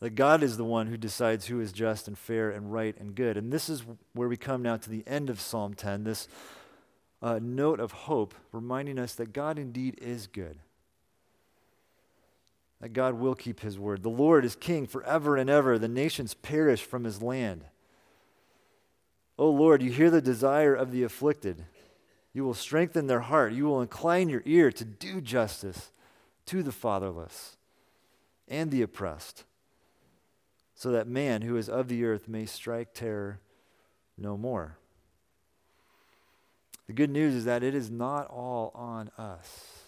That 0.00 0.16
God 0.16 0.42
is 0.42 0.56
the 0.56 0.64
one 0.64 0.88
who 0.88 0.96
decides 0.96 1.46
who 1.46 1.60
is 1.60 1.72
just 1.72 2.08
and 2.08 2.18
fair 2.18 2.50
and 2.50 2.72
right 2.72 2.96
and 2.98 3.14
good. 3.14 3.36
And 3.36 3.52
this 3.52 3.68
is 3.68 3.84
where 4.14 4.28
we 4.28 4.36
come 4.36 4.62
now 4.62 4.76
to 4.76 4.90
the 4.90 5.04
end 5.06 5.30
of 5.30 5.40
Psalm 5.40 5.74
10, 5.74 6.04
this 6.04 6.28
uh, 7.22 7.38
note 7.40 7.78
of 7.78 7.92
hope, 7.92 8.34
reminding 8.50 8.98
us 8.98 9.14
that 9.14 9.32
God 9.32 9.58
indeed 9.58 9.96
is 10.02 10.26
good. 10.26 10.58
That 12.80 12.92
God 12.92 13.14
will 13.14 13.36
keep 13.36 13.60
his 13.60 13.78
word. 13.78 14.02
The 14.02 14.08
Lord 14.08 14.44
is 14.44 14.56
king 14.56 14.88
forever 14.88 15.36
and 15.36 15.48
ever. 15.48 15.78
The 15.78 15.86
nations 15.86 16.34
perish 16.34 16.82
from 16.82 17.04
his 17.04 17.22
land. 17.22 17.64
O 19.38 19.48
Lord, 19.48 19.82
you 19.82 19.92
hear 19.92 20.10
the 20.10 20.20
desire 20.20 20.74
of 20.74 20.90
the 20.90 21.04
afflicted. 21.04 21.64
You 22.34 22.44
will 22.44 22.54
strengthen 22.54 23.06
their 23.06 23.20
heart. 23.20 23.52
You 23.52 23.66
will 23.66 23.82
incline 23.82 24.28
your 24.28 24.42
ear 24.46 24.72
to 24.72 24.84
do 24.84 25.20
justice 25.20 25.90
to 26.46 26.62
the 26.62 26.72
fatherless 26.72 27.56
and 28.48 28.70
the 28.70 28.82
oppressed 28.82 29.44
so 30.74 30.90
that 30.90 31.06
man 31.06 31.42
who 31.42 31.56
is 31.56 31.68
of 31.68 31.88
the 31.88 32.04
earth 32.04 32.28
may 32.28 32.46
strike 32.46 32.94
terror 32.94 33.40
no 34.18 34.36
more. 34.36 34.78
The 36.86 36.92
good 36.92 37.10
news 37.10 37.34
is 37.34 37.44
that 37.44 37.62
it 37.62 37.74
is 37.74 37.90
not 37.90 38.26
all 38.28 38.72
on 38.74 39.10
us. 39.16 39.82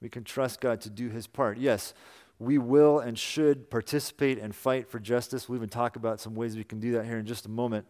We 0.00 0.08
can 0.08 0.24
trust 0.24 0.60
God 0.60 0.80
to 0.82 0.90
do 0.90 1.08
his 1.08 1.26
part. 1.26 1.58
Yes, 1.58 1.92
we 2.38 2.56
will 2.56 3.00
and 3.00 3.18
should 3.18 3.68
participate 3.68 4.38
and 4.38 4.54
fight 4.54 4.88
for 4.88 4.98
justice. 4.98 5.48
We'll 5.48 5.58
even 5.58 5.68
talk 5.68 5.96
about 5.96 6.20
some 6.20 6.34
ways 6.34 6.56
we 6.56 6.64
can 6.64 6.80
do 6.80 6.92
that 6.92 7.04
here 7.04 7.18
in 7.18 7.26
just 7.26 7.44
a 7.44 7.50
moment. 7.50 7.86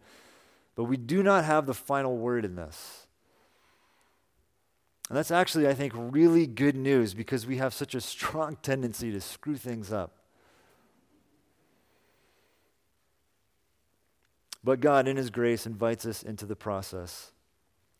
But 0.75 0.85
we 0.85 0.97
do 0.97 1.21
not 1.21 1.43
have 1.45 1.65
the 1.65 1.73
final 1.73 2.17
word 2.17 2.45
in 2.45 2.55
this. 2.55 3.07
And 5.09 5.17
that's 5.17 5.31
actually, 5.31 5.67
I 5.67 5.73
think, 5.73 5.91
really 5.95 6.47
good 6.47 6.75
news 6.75 7.13
because 7.13 7.45
we 7.45 7.57
have 7.57 7.73
such 7.73 7.93
a 7.95 8.01
strong 8.01 8.55
tendency 8.61 9.11
to 9.11 9.19
screw 9.19 9.57
things 9.57 9.91
up. 9.91 10.13
But 14.63 14.79
God, 14.79 15.07
in 15.07 15.17
His 15.17 15.29
grace, 15.29 15.65
invites 15.65 16.05
us 16.05 16.23
into 16.23 16.45
the 16.45 16.55
process, 16.55 17.31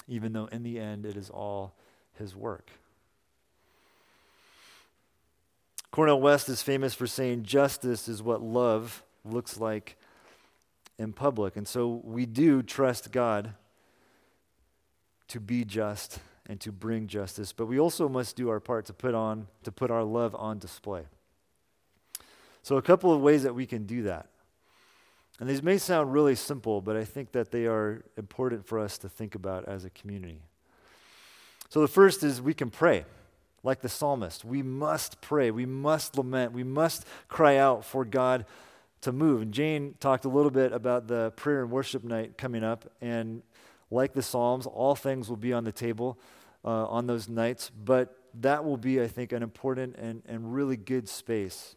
even 0.08 0.32
though 0.32 0.46
in 0.46 0.64
the 0.64 0.80
end 0.80 1.06
it 1.06 1.18
is 1.18 1.30
all 1.30 1.74
His 2.14 2.36
work. 2.36 2.72
Cornel 5.92 6.22
West 6.22 6.48
is 6.48 6.62
famous 6.62 6.94
for 6.94 7.08
saying 7.08 7.44
justice 7.44 8.08
is 8.08 8.24
what 8.24 8.42
love 8.42 9.04
looks 9.26 9.58
like 9.58 9.98
in 11.02 11.14
public. 11.14 11.58
And 11.58 11.68
so 11.68 12.02
we 12.04 12.26
do 12.26 12.62
trust 12.62 13.12
God 13.12 13.54
to 15.28 15.40
be 15.40 15.66
just 15.66 16.20
and 16.48 16.60
to 16.62 16.72
bring 16.72 17.08
justice, 17.08 17.54
but 17.54 17.66
we 17.66 17.80
also 17.80 18.08
must 18.08 18.36
do 18.36 18.50
our 18.50 18.60
part 18.60 18.86
to 18.86 18.94
put 18.94 19.16
on 19.16 19.48
to 19.64 19.72
put 19.72 19.90
our 19.90 20.04
love 20.04 20.36
on 20.36 20.60
display. 20.60 21.04
So 22.64 22.78
a 22.78 22.82
couple 22.82 23.14
of 23.14 23.22
ways 23.22 23.44
that 23.44 23.56
we 23.56 23.66
can 23.66 23.86
do 23.86 24.04
that. 24.04 24.28
And 25.40 25.50
these 25.50 25.64
may 25.64 25.80
sound 25.80 26.14
really 26.14 26.36
simple, 26.36 26.82
but 26.82 26.96
I 26.96 27.04
think 27.04 27.32
that 27.32 27.52
they 27.52 27.66
are 27.66 28.06
important 28.16 28.68
for 28.68 28.78
us 28.78 29.00
to 29.00 29.10
think 29.10 29.34
about 29.34 29.68
as 29.68 29.86
a 29.86 29.90
community. 29.90 30.42
So 31.70 31.82
the 31.82 31.88
first 31.88 32.22
is 32.22 32.42
we 32.42 32.54
can 32.54 32.70
pray, 32.70 33.06
like 33.64 33.82
the 33.82 33.90
psalmist. 33.90 34.46
We 34.46 34.62
must 34.62 35.20
pray, 35.22 35.50
we 35.50 35.66
must 35.66 36.16
lament, 36.18 36.52
we 36.52 36.64
must 36.64 37.08
cry 37.28 37.58
out 37.58 37.86
for 37.86 38.06
God 38.06 38.46
to 39.02 39.12
move. 39.12 39.42
And 39.42 39.54
Jane 39.54 39.96
talked 40.00 40.26
a 40.26 40.30
little 40.30 40.52
bit 40.52 40.72
about 40.72 41.08
the 41.08 41.32
prayer 41.36 41.62
and 41.62 41.72
worship 41.72 42.04
night 42.04 42.38
coming 42.38 42.64
up. 42.64 42.92
And 43.02 43.42
like 43.90 44.14
the 44.14 44.22
Psalms, 44.22 44.66
all 44.66 44.96
things 44.96 45.30
will 45.30 45.38
be 45.38 45.54
on 45.54 45.64
the 45.64 45.72
table 45.72 46.20
uh, 46.64 46.86
on 46.86 47.08
those 47.08 47.28
nights. 47.28 47.70
But 47.70 48.16
that 48.40 48.64
will 48.64 48.78
be, 48.78 49.02
I 49.02 49.08
think, 49.08 49.32
an 49.32 49.44
important 49.44 49.96
and, 49.98 50.22
and 50.28 50.54
really 50.54 50.78
good 50.78 51.10
space 51.10 51.76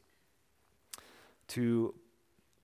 to 1.49 1.95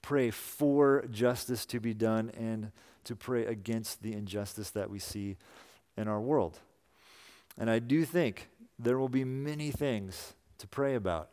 pray 0.02 0.30
for 0.30 1.04
justice 1.10 1.66
to 1.66 1.80
be 1.80 1.94
done 1.94 2.30
and 2.36 2.72
to 3.04 3.16
pray 3.16 3.46
against 3.46 4.02
the 4.02 4.12
injustice 4.12 4.70
that 4.70 4.90
we 4.90 4.98
see 4.98 5.36
in 5.96 6.08
our 6.08 6.20
world. 6.20 6.58
And 7.58 7.70
I 7.70 7.78
do 7.78 8.04
think 8.04 8.48
there 8.78 8.98
will 8.98 9.08
be 9.08 9.24
many 9.24 9.70
things 9.70 10.34
to 10.58 10.66
pray 10.66 10.94
about 10.94 11.30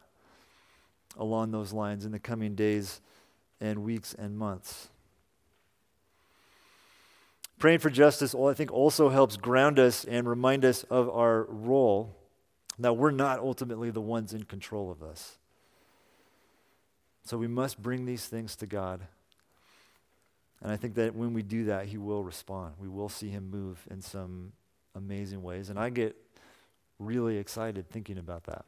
along 1.17 1.51
those 1.51 1.73
lines 1.73 2.05
in 2.05 2.11
the 2.11 2.19
coming 2.19 2.55
days 2.55 3.01
and 3.59 3.83
weeks 3.83 4.13
and 4.13 4.37
months. 4.37 4.89
Praying 7.59 7.79
for 7.79 7.89
justice, 7.89 8.35
I 8.35 8.53
think, 8.53 8.71
also 8.71 9.09
helps 9.09 9.35
ground 9.35 9.79
us 9.79 10.05
and 10.05 10.29
remind 10.29 10.63
us 10.63 10.83
of 10.83 11.09
our 11.09 11.43
role 11.49 12.15
that 12.77 12.93
we're 12.93 13.11
not 13.11 13.39
ultimately 13.39 13.89
the 13.89 14.01
ones 14.01 14.33
in 14.33 14.43
control 14.43 14.91
of 14.91 14.99
this. 14.99 15.39
So 17.25 17.37
we 17.37 17.47
must 17.47 17.81
bring 17.81 18.05
these 18.05 18.27
things 18.27 18.55
to 18.57 18.67
God. 18.67 19.01
And 20.61 20.71
I 20.71 20.77
think 20.77 20.95
that 20.95 21.15
when 21.15 21.33
we 21.33 21.41
do 21.41 21.65
that, 21.65 21.87
He 21.87 21.97
will 21.97 22.23
respond. 22.23 22.75
We 22.79 22.87
will 22.87 23.09
see 23.09 23.29
Him 23.29 23.49
move 23.49 23.85
in 23.89 24.01
some 24.01 24.53
amazing 24.95 25.41
ways. 25.41 25.69
And 25.69 25.79
I 25.79 25.89
get 25.89 26.15
really 26.99 27.37
excited 27.37 27.89
thinking 27.89 28.17
about 28.17 28.43
that. 28.45 28.65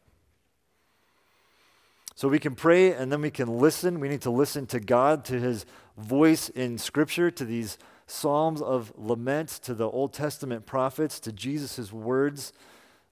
So 2.20 2.28
we 2.28 2.38
can 2.38 2.54
pray 2.54 2.92
and 2.92 3.10
then 3.10 3.22
we 3.22 3.32
can 3.32 3.48
listen. 3.48 4.02
We 4.02 4.10
need 4.10 4.24
to 4.24 4.30
listen 4.30 4.68
to 4.68 4.82
God, 4.82 5.24
to 5.24 5.40
His 5.40 5.66
voice 5.98 6.50
in 6.50 6.78
Scripture, 6.78 7.32
to 7.32 7.46
these 7.46 7.78
psalms 8.08 8.62
of 8.62 8.92
lament, 8.98 9.48
to 9.64 9.74
the 9.74 9.90
Old 9.90 10.12
Testament 10.12 10.66
prophets, 10.66 11.22
to 11.22 11.32
Jesus' 11.32 11.94
words 11.94 12.52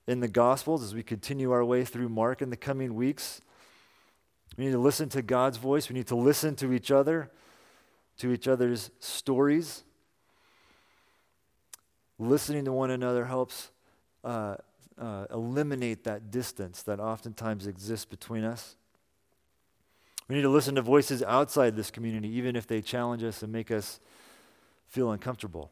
in 0.07 0.19
the 0.19 0.27
Gospels 0.27 0.83
as 0.83 0.93
we 0.93 1.03
continue 1.03 1.51
our 1.53 1.63
way 1.63 1.85
through 1.85 2.09
Mark 2.09 2.41
in 2.41 2.49
the 2.49 2.57
coming 2.57 2.95
weeks. 2.95 3.39
We 4.57 4.65
need 4.65 4.71
to 4.71 4.77
listen 4.77 5.07
to 5.07 5.21
God's 5.21 5.55
voice. 5.55 5.87
We 5.87 5.93
need 5.93 6.07
to 6.07 6.17
listen 6.17 6.57
to 6.57 6.73
each 6.73 6.91
other, 6.91 7.31
to 8.17 8.33
each 8.33 8.45
other's 8.45 8.91
stories. 8.99 9.85
Listening 12.19 12.65
to 12.65 12.73
one 12.73 12.91
another 12.91 13.23
helps 13.23 13.71
uh, 14.25 14.57
uh, 14.99 15.27
eliminate 15.31 16.03
that 16.03 16.29
distance 16.29 16.83
that 16.83 16.99
oftentimes 16.99 17.67
exists 17.67 18.03
between 18.03 18.43
us. 18.43 18.75
We 20.27 20.35
need 20.35 20.41
to 20.41 20.49
listen 20.49 20.75
to 20.75 20.81
voices 20.81 21.23
outside 21.23 21.75
this 21.75 21.89
community, 21.89 22.27
even 22.29 22.55
if 22.55 22.67
they 22.67 22.81
challenge 22.81 23.23
us 23.23 23.43
and 23.43 23.51
make 23.51 23.71
us 23.71 23.99
feel 24.87 25.11
uncomfortable. 25.11 25.71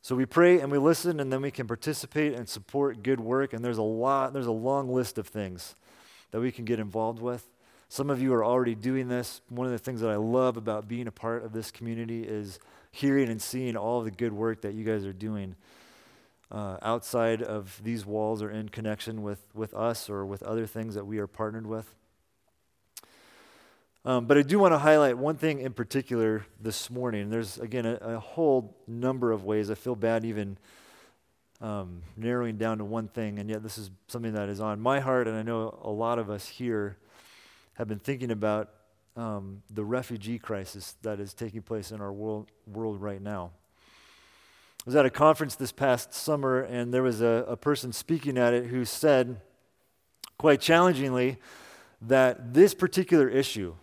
So 0.00 0.14
we 0.14 0.24
pray 0.24 0.60
and 0.60 0.70
we 0.70 0.78
listen, 0.78 1.20
and 1.20 1.32
then 1.32 1.42
we 1.42 1.50
can 1.50 1.66
participate 1.66 2.32
and 2.32 2.48
support 2.48 3.02
good 3.02 3.20
work. 3.20 3.52
And 3.52 3.64
there's 3.64 3.78
a 3.78 3.82
lot, 3.82 4.32
there's 4.32 4.46
a 4.46 4.52
long 4.52 4.88
list 4.88 5.18
of 5.18 5.26
things 5.26 5.74
that 6.30 6.40
we 6.40 6.52
can 6.52 6.64
get 6.64 6.78
involved 6.78 7.20
with. 7.20 7.48
Some 7.88 8.10
of 8.10 8.20
you 8.20 8.32
are 8.34 8.44
already 8.44 8.74
doing 8.74 9.08
this. 9.08 9.40
One 9.48 9.66
of 9.66 9.72
the 9.72 9.78
things 9.78 10.00
that 10.00 10.10
I 10.10 10.16
love 10.16 10.56
about 10.56 10.88
being 10.88 11.06
a 11.06 11.12
part 11.12 11.44
of 11.44 11.52
this 11.52 11.70
community 11.70 12.22
is 12.22 12.58
hearing 12.90 13.28
and 13.28 13.40
seeing 13.40 13.76
all 13.76 14.02
the 14.02 14.10
good 14.10 14.32
work 14.32 14.62
that 14.62 14.74
you 14.74 14.84
guys 14.84 15.04
are 15.04 15.12
doing 15.12 15.54
uh, 16.50 16.78
outside 16.82 17.42
of 17.42 17.80
these 17.84 18.06
walls 18.06 18.42
or 18.42 18.50
in 18.50 18.68
connection 18.68 19.22
with, 19.22 19.44
with 19.54 19.74
us 19.74 20.08
or 20.08 20.24
with 20.24 20.42
other 20.42 20.66
things 20.66 20.94
that 20.94 21.04
we 21.04 21.18
are 21.18 21.26
partnered 21.26 21.66
with. 21.66 21.94
Um, 24.06 24.26
but 24.26 24.38
I 24.38 24.42
do 24.42 24.60
want 24.60 24.72
to 24.72 24.78
highlight 24.78 25.18
one 25.18 25.34
thing 25.34 25.58
in 25.58 25.72
particular 25.72 26.46
this 26.60 26.90
morning. 26.90 27.28
There's, 27.28 27.58
again, 27.58 27.84
a, 27.84 27.96
a 27.96 28.20
whole 28.20 28.76
number 28.86 29.32
of 29.32 29.42
ways. 29.42 29.68
I 29.68 29.74
feel 29.74 29.96
bad 29.96 30.24
even 30.24 30.58
um, 31.60 32.02
narrowing 32.16 32.56
down 32.56 32.78
to 32.78 32.84
one 32.84 33.08
thing, 33.08 33.40
and 33.40 33.50
yet 33.50 33.64
this 33.64 33.78
is 33.78 33.90
something 34.06 34.34
that 34.34 34.48
is 34.48 34.60
on 34.60 34.80
my 34.80 35.00
heart, 35.00 35.26
and 35.26 35.36
I 35.36 35.42
know 35.42 35.76
a 35.82 35.90
lot 35.90 36.20
of 36.20 36.30
us 36.30 36.46
here 36.46 36.98
have 37.74 37.88
been 37.88 37.98
thinking 37.98 38.30
about 38.30 38.70
um, 39.16 39.62
the 39.70 39.84
refugee 39.84 40.38
crisis 40.38 40.94
that 41.02 41.18
is 41.18 41.34
taking 41.34 41.62
place 41.62 41.90
in 41.90 42.00
our 42.00 42.12
world, 42.12 42.52
world 42.68 43.02
right 43.02 43.20
now. 43.20 43.50
I 43.88 44.82
was 44.84 44.94
at 44.94 45.04
a 45.04 45.10
conference 45.10 45.56
this 45.56 45.72
past 45.72 46.14
summer, 46.14 46.60
and 46.60 46.94
there 46.94 47.02
was 47.02 47.22
a, 47.22 47.44
a 47.48 47.56
person 47.56 47.92
speaking 47.92 48.38
at 48.38 48.54
it 48.54 48.66
who 48.66 48.84
said, 48.84 49.40
quite 50.38 50.60
challengingly, 50.60 51.38
that 52.00 52.54
this 52.54 52.72
particular 52.72 53.28
issue, 53.28 53.74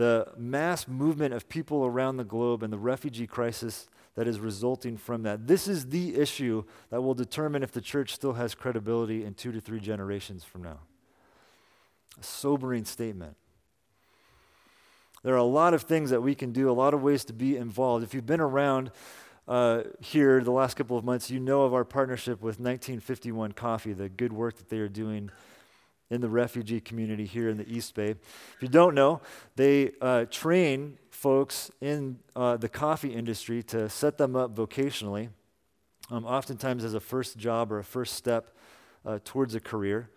the 0.00 0.26
mass 0.34 0.88
movement 0.88 1.34
of 1.34 1.46
people 1.46 1.84
around 1.84 2.16
the 2.16 2.24
globe 2.24 2.62
and 2.62 2.72
the 2.72 2.78
refugee 2.78 3.26
crisis 3.26 3.86
that 4.14 4.26
is 4.26 4.40
resulting 4.40 4.96
from 4.96 5.24
that. 5.24 5.46
This 5.46 5.68
is 5.68 5.90
the 5.90 6.16
issue 6.16 6.64
that 6.88 7.02
will 7.02 7.12
determine 7.12 7.62
if 7.62 7.70
the 7.70 7.82
church 7.82 8.14
still 8.14 8.32
has 8.32 8.54
credibility 8.54 9.26
in 9.26 9.34
two 9.34 9.52
to 9.52 9.60
three 9.60 9.78
generations 9.78 10.42
from 10.42 10.62
now. 10.62 10.78
A 12.18 12.24
sobering 12.24 12.86
statement. 12.86 13.36
There 15.22 15.34
are 15.34 15.36
a 15.36 15.42
lot 15.42 15.74
of 15.74 15.82
things 15.82 16.08
that 16.08 16.22
we 16.22 16.34
can 16.34 16.50
do, 16.50 16.70
a 16.70 16.72
lot 16.72 16.94
of 16.94 17.02
ways 17.02 17.22
to 17.26 17.34
be 17.34 17.58
involved. 17.58 18.02
If 18.02 18.14
you've 18.14 18.24
been 18.24 18.40
around 18.40 18.92
uh, 19.46 19.82
here 20.00 20.42
the 20.42 20.50
last 20.50 20.78
couple 20.78 20.96
of 20.96 21.04
months, 21.04 21.30
you 21.30 21.40
know 21.40 21.64
of 21.64 21.74
our 21.74 21.84
partnership 21.84 22.40
with 22.40 22.58
1951 22.58 23.52
Coffee, 23.52 23.92
the 23.92 24.08
good 24.08 24.32
work 24.32 24.56
that 24.56 24.70
they 24.70 24.78
are 24.78 24.88
doing 24.88 25.30
in 26.10 26.20
the 26.20 26.28
refugee 26.28 26.80
community 26.80 27.24
here 27.24 27.48
in 27.48 27.56
the 27.56 27.72
East 27.72 27.94
Bay. 27.94 28.10
If 28.10 28.56
you 28.60 28.68
don't 28.68 28.94
know, 28.94 29.20
they 29.56 29.92
uh, 30.00 30.24
train 30.30 30.98
folks 31.10 31.70
in 31.80 32.18
uh, 32.34 32.56
the 32.56 32.68
coffee 32.68 33.14
industry 33.14 33.62
to 33.64 33.88
set 33.88 34.18
them 34.18 34.34
up 34.34 34.54
vocationally, 34.54 35.28
um, 36.10 36.24
oftentimes 36.24 36.82
as 36.84 36.94
a 36.94 37.00
first 37.00 37.38
job 37.38 37.70
or 37.70 37.78
a 37.78 37.84
first 37.84 38.14
step 38.14 38.56
uh, 39.06 39.20
towards 39.24 39.54
a 39.54 39.60
career. 39.60 40.10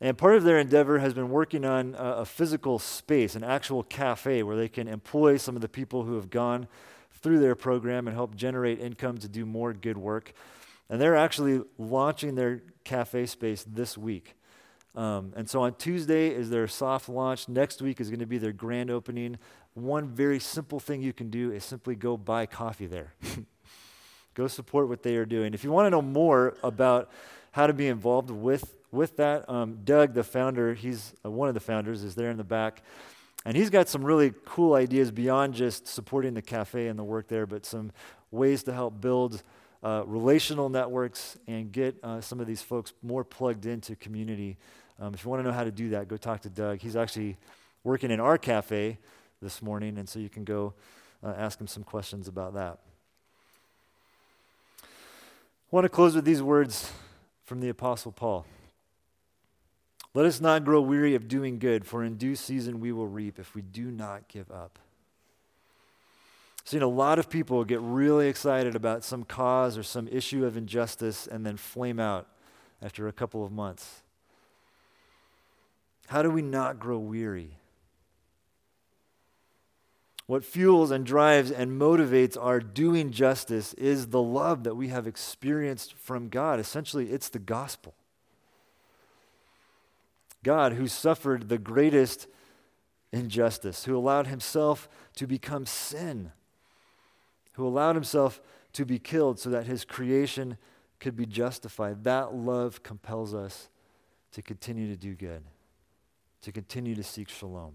And 0.00 0.16
part 0.16 0.36
of 0.36 0.44
their 0.44 0.58
endeavor 0.58 1.00
has 1.00 1.12
been 1.12 1.28
working 1.28 1.64
on 1.64 1.96
a 1.98 2.24
physical 2.24 2.78
space, 2.78 3.34
an 3.34 3.42
actual 3.42 3.82
cafe 3.82 4.44
where 4.44 4.56
they 4.56 4.68
can 4.68 4.86
employ 4.86 5.38
some 5.38 5.56
of 5.56 5.60
the 5.60 5.68
people 5.68 6.04
who 6.04 6.14
have 6.14 6.30
gone 6.30 6.68
through 7.20 7.40
their 7.40 7.56
program 7.56 8.06
and 8.06 8.14
help 8.14 8.36
generate 8.36 8.78
income 8.78 9.18
to 9.18 9.28
do 9.28 9.44
more 9.44 9.72
good 9.72 9.98
work. 9.98 10.32
And 10.88 11.00
they're 11.00 11.16
actually 11.16 11.62
launching 11.78 12.36
their 12.36 12.62
cafe 12.84 13.26
space 13.26 13.64
this 13.66 13.98
week. 13.98 14.37
Um, 14.98 15.32
and 15.36 15.48
so 15.48 15.62
on 15.62 15.74
Tuesday 15.74 16.26
is 16.26 16.50
their 16.50 16.66
soft 16.66 17.08
launch. 17.08 17.48
Next 17.48 17.80
week 17.80 18.00
is 18.00 18.10
going 18.10 18.18
to 18.18 18.26
be 18.26 18.36
their 18.36 18.52
grand 18.52 18.90
opening. 18.90 19.38
One 19.74 20.08
very 20.08 20.40
simple 20.40 20.80
thing 20.80 21.02
you 21.02 21.12
can 21.12 21.30
do 21.30 21.52
is 21.52 21.62
simply 21.62 21.94
go 21.94 22.16
buy 22.16 22.46
coffee 22.46 22.86
there. 22.86 23.14
go 24.34 24.48
support 24.48 24.88
what 24.88 25.04
they 25.04 25.14
are 25.14 25.24
doing. 25.24 25.54
If 25.54 25.62
you 25.62 25.70
want 25.70 25.86
to 25.86 25.90
know 25.90 26.02
more 26.02 26.56
about 26.64 27.12
how 27.52 27.68
to 27.68 27.72
be 27.72 27.86
involved 27.86 28.28
with, 28.28 28.76
with 28.90 29.16
that, 29.18 29.48
um, 29.48 29.78
Doug, 29.84 30.14
the 30.14 30.24
founder, 30.24 30.74
he's 30.74 31.14
uh, 31.24 31.30
one 31.30 31.46
of 31.46 31.54
the 31.54 31.60
founders, 31.60 32.02
is 32.02 32.16
there 32.16 32.32
in 32.32 32.36
the 32.36 32.42
back. 32.42 32.82
And 33.44 33.56
he's 33.56 33.70
got 33.70 33.88
some 33.88 34.02
really 34.02 34.32
cool 34.46 34.74
ideas 34.74 35.12
beyond 35.12 35.54
just 35.54 35.86
supporting 35.86 36.34
the 36.34 36.42
cafe 36.42 36.88
and 36.88 36.98
the 36.98 37.04
work 37.04 37.28
there, 37.28 37.46
but 37.46 37.64
some 37.64 37.92
ways 38.32 38.64
to 38.64 38.72
help 38.72 39.00
build 39.00 39.44
uh, 39.80 40.02
relational 40.06 40.68
networks 40.68 41.38
and 41.46 41.70
get 41.70 41.94
uh, 42.02 42.20
some 42.20 42.40
of 42.40 42.48
these 42.48 42.62
folks 42.62 42.94
more 43.00 43.22
plugged 43.22 43.64
into 43.64 43.94
community 43.94 44.58
um, 45.00 45.14
if 45.14 45.24
you 45.24 45.30
want 45.30 45.42
to 45.42 45.48
know 45.48 45.54
how 45.54 45.64
to 45.64 45.70
do 45.70 45.90
that, 45.90 46.08
go 46.08 46.16
talk 46.16 46.40
to 46.42 46.50
Doug. 46.50 46.80
He's 46.80 46.96
actually 46.96 47.36
working 47.84 48.10
in 48.10 48.20
our 48.20 48.36
cafe 48.36 48.98
this 49.40 49.62
morning, 49.62 49.98
and 49.98 50.08
so 50.08 50.18
you 50.18 50.28
can 50.28 50.44
go 50.44 50.74
uh, 51.22 51.34
ask 51.36 51.60
him 51.60 51.66
some 51.66 51.84
questions 51.84 52.28
about 52.28 52.54
that. 52.54 52.78
I 54.82 54.86
want 55.70 55.84
to 55.84 55.88
close 55.88 56.14
with 56.14 56.24
these 56.24 56.42
words 56.42 56.92
from 57.44 57.60
the 57.60 57.68
Apostle 57.68 58.12
Paul. 58.12 58.46
Let 60.14 60.26
us 60.26 60.40
not 60.40 60.64
grow 60.64 60.80
weary 60.80 61.14
of 61.14 61.28
doing 61.28 61.58
good, 61.58 61.86
for 61.86 62.02
in 62.02 62.16
due 62.16 62.34
season 62.34 62.80
we 62.80 62.90
will 62.90 63.06
reap 63.06 63.38
if 63.38 63.54
we 63.54 63.62
do 63.62 63.90
not 63.90 64.26
give 64.28 64.50
up. 64.50 64.78
I've 66.60 66.68
seen 66.68 66.82
a 66.82 66.88
lot 66.88 67.18
of 67.18 67.30
people 67.30 67.64
get 67.64 67.80
really 67.80 68.28
excited 68.28 68.74
about 68.74 69.04
some 69.04 69.24
cause 69.24 69.78
or 69.78 69.82
some 69.82 70.08
issue 70.08 70.44
of 70.44 70.56
injustice 70.56 71.26
and 71.26 71.46
then 71.46 71.56
flame 71.56 72.00
out 72.00 72.26
after 72.82 73.06
a 73.06 73.12
couple 73.12 73.44
of 73.44 73.52
months. 73.52 74.02
How 76.08 76.22
do 76.22 76.30
we 76.30 76.42
not 76.42 76.78
grow 76.78 76.98
weary? 76.98 77.58
What 80.26 80.44
fuels 80.44 80.90
and 80.90 81.06
drives 81.06 81.50
and 81.50 81.80
motivates 81.80 82.36
our 82.38 82.60
doing 82.60 83.12
justice 83.12 83.72
is 83.74 84.08
the 84.08 84.22
love 84.22 84.64
that 84.64 84.74
we 84.74 84.88
have 84.88 85.06
experienced 85.06 85.94
from 85.94 86.28
God. 86.28 86.60
Essentially, 86.60 87.10
it's 87.10 87.28
the 87.28 87.38
gospel. 87.38 87.94
God, 90.42 90.74
who 90.74 90.86
suffered 90.86 91.48
the 91.48 91.58
greatest 91.58 92.26
injustice, 93.12 93.84
who 93.84 93.96
allowed 93.96 94.26
himself 94.26 94.88
to 95.16 95.26
become 95.26 95.66
sin, 95.66 96.32
who 97.52 97.66
allowed 97.66 97.96
himself 97.96 98.40
to 98.74 98.84
be 98.84 98.98
killed 98.98 99.38
so 99.38 99.50
that 99.50 99.66
his 99.66 99.84
creation 99.84 100.56
could 101.00 101.16
be 101.16 101.26
justified. 101.26 102.04
That 102.04 102.34
love 102.34 102.82
compels 102.82 103.34
us 103.34 103.68
to 104.32 104.42
continue 104.42 104.88
to 104.88 104.96
do 104.96 105.14
good, 105.14 105.42
to 106.42 106.52
continue 106.52 106.94
to 106.94 107.02
seek 107.02 107.28
shalom 107.28 107.74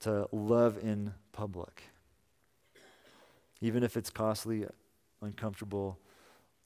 to 0.00 0.28
love 0.32 0.78
in 0.82 1.14
public, 1.32 1.82
even 3.60 3.82
if 3.82 3.96
it's 3.96 4.10
costly, 4.10 4.64
uncomfortable, 5.20 5.98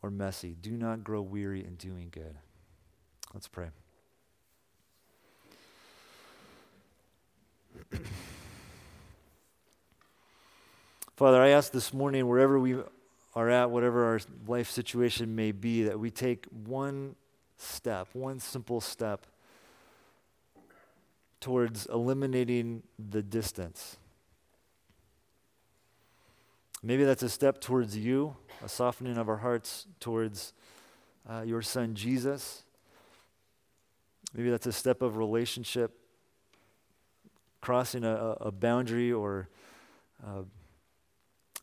or 0.03 0.11
messy. 0.11 0.57
Do 0.61 0.73
not 0.73 1.03
grow 1.05 1.23
weary 1.23 1.65
in 1.65 1.77
doing 1.77 2.09
good. 2.11 2.37
Let's 3.33 3.49
pray. 3.49 3.69
Father, 11.17 11.41
I 11.41 11.49
ask 11.51 11.73
this 11.73 11.95
morning, 11.95 12.27
wherever 12.29 12.59
we 12.59 12.77
are 13.35 13.49
at, 13.49 13.71
whatever 13.71 14.05
our 14.07 14.21
life 14.47 14.71
situation 14.71 15.37
may 15.37 15.53
be, 15.53 15.85
that 15.85 16.01
we 16.01 16.11
take 16.11 16.47
one 16.67 17.15
step, 17.61 18.09
one 18.13 18.41
simple 18.41 18.81
step 18.81 19.27
towards 21.41 21.87
eliminating 21.87 22.83
the 22.99 23.23
distance. 23.23 23.97
Maybe 26.83 27.05
that's 27.05 27.23
a 27.23 27.29
step 27.29 27.61
towards 27.61 27.97
you, 27.97 28.37
a 28.65 28.69
softening 28.69 29.19
of 29.19 29.29
our 29.29 29.37
hearts 29.37 29.87
towards 30.01 30.53
uh, 31.29 31.43
your 31.43 31.63
son 31.63 31.95
Jesus. 31.95 32.63
Maybe 34.35 34.51
that's 34.51 34.67
a 34.67 34.73
step 34.73 35.03
of 35.03 35.17
relationship, 35.17 35.93
crossing 37.61 38.05
a, 38.05 38.37
a 38.41 38.51
boundary 38.51 39.13
or 39.13 39.49
uh, 40.27 40.43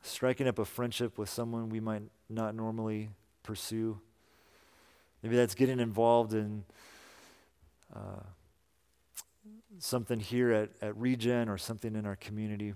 striking 0.04 0.48
up 0.48 0.60
a 0.60 0.66
friendship 0.66 1.18
with 1.18 1.30
someone 1.30 1.70
we 1.70 1.80
might 1.80 2.04
not 2.30 2.56
normally 2.56 3.10
pursue. 3.44 4.00
Maybe 5.24 5.36
that's 5.36 5.56
getting 5.56 5.80
involved 5.80 6.34
in 6.34 6.64
uh, 7.96 8.22
something 9.80 10.20
here 10.20 10.52
at, 10.52 10.70
at 10.82 10.98
Regen 10.98 11.50
or 11.50 11.58
something 11.58 11.96
in 11.96 12.06
our 12.06 12.16
community. 12.16 12.74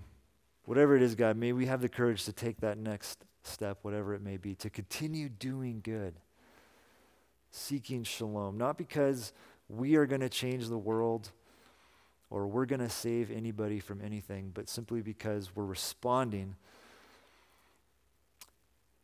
Whatever 0.64 0.96
it 0.96 1.02
is, 1.02 1.14
God, 1.14 1.36
may 1.36 1.52
we 1.52 1.66
have 1.66 1.80
the 1.80 1.88
courage 1.88 2.24
to 2.24 2.32
take 2.32 2.60
that 2.60 2.78
next 2.78 3.24
step, 3.42 3.78
whatever 3.82 4.14
it 4.14 4.22
may 4.22 4.36
be, 4.36 4.54
to 4.56 4.70
continue 4.70 5.28
doing 5.28 5.80
good, 5.82 6.14
seeking 7.50 8.04
shalom, 8.04 8.56
not 8.56 8.78
because 8.78 9.32
we 9.68 9.96
are 9.96 10.06
going 10.06 10.20
to 10.20 10.28
change 10.28 10.68
the 10.68 10.78
world 10.78 11.30
or 12.30 12.46
we're 12.46 12.66
going 12.66 12.80
to 12.80 12.88
save 12.88 13.30
anybody 13.30 13.78
from 13.78 14.00
anything, 14.00 14.50
but 14.54 14.68
simply 14.68 15.02
because 15.02 15.54
we're 15.54 15.66
responding 15.66 16.56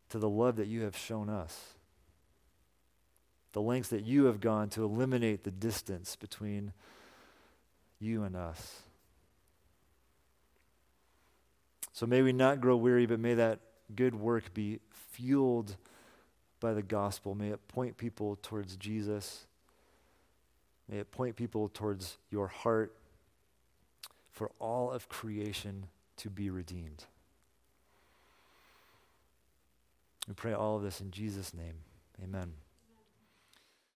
to 0.08 0.18
the 0.18 0.28
love 0.28 0.56
that 0.56 0.66
you 0.66 0.82
have 0.82 0.96
shown 0.96 1.28
us, 1.28 1.74
the 3.58 3.62
lengths 3.62 3.88
that 3.88 4.04
you 4.04 4.26
have 4.26 4.40
gone 4.40 4.68
to 4.68 4.84
eliminate 4.84 5.42
the 5.42 5.50
distance 5.50 6.14
between 6.14 6.72
you 7.98 8.22
and 8.22 8.36
us. 8.36 8.82
So 11.92 12.06
may 12.06 12.22
we 12.22 12.32
not 12.32 12.60
grow 12.60 12.76
weary, 12.76 13.04
but 13.04 13.18
may 13.18 13.34
that 13.34 13.58
good 13.96 14.14
work 14.14 14.54
be 14.54 14.78
fueled 14.92 15.76
by 16.60 16.72
the 16.72 16.84
gospel. 16.84 17.34
May 17.34 17.48
it 17.48 17.66
point 17.66 17.96
people 17.96 18.38
towards 18.42 18.76
Jesus. 18.76 19.48
May 20.88 20.98
it 20.98 21.10
point 21.10 21.34
people 21.34 21.66
towards 21.66 22.16
your 22.30 22.46
heart 22.46 22.94
for 24.30 24.52
all 24.60 24.92
of 24.92 25.08
creation 25.08 25.86
to 26.18 26.30
be 26.30 26.48
redeemed. 26.48 27.06
We 30.28 30.34
pray 30.34 30.52
all 30.52 30.76
of 30.76 30.84
this 30.84 31.00
in 31.00 31.10
Jesus' 31.10 31.52
name. 31.52 31.74
Amen. 32.22 32.52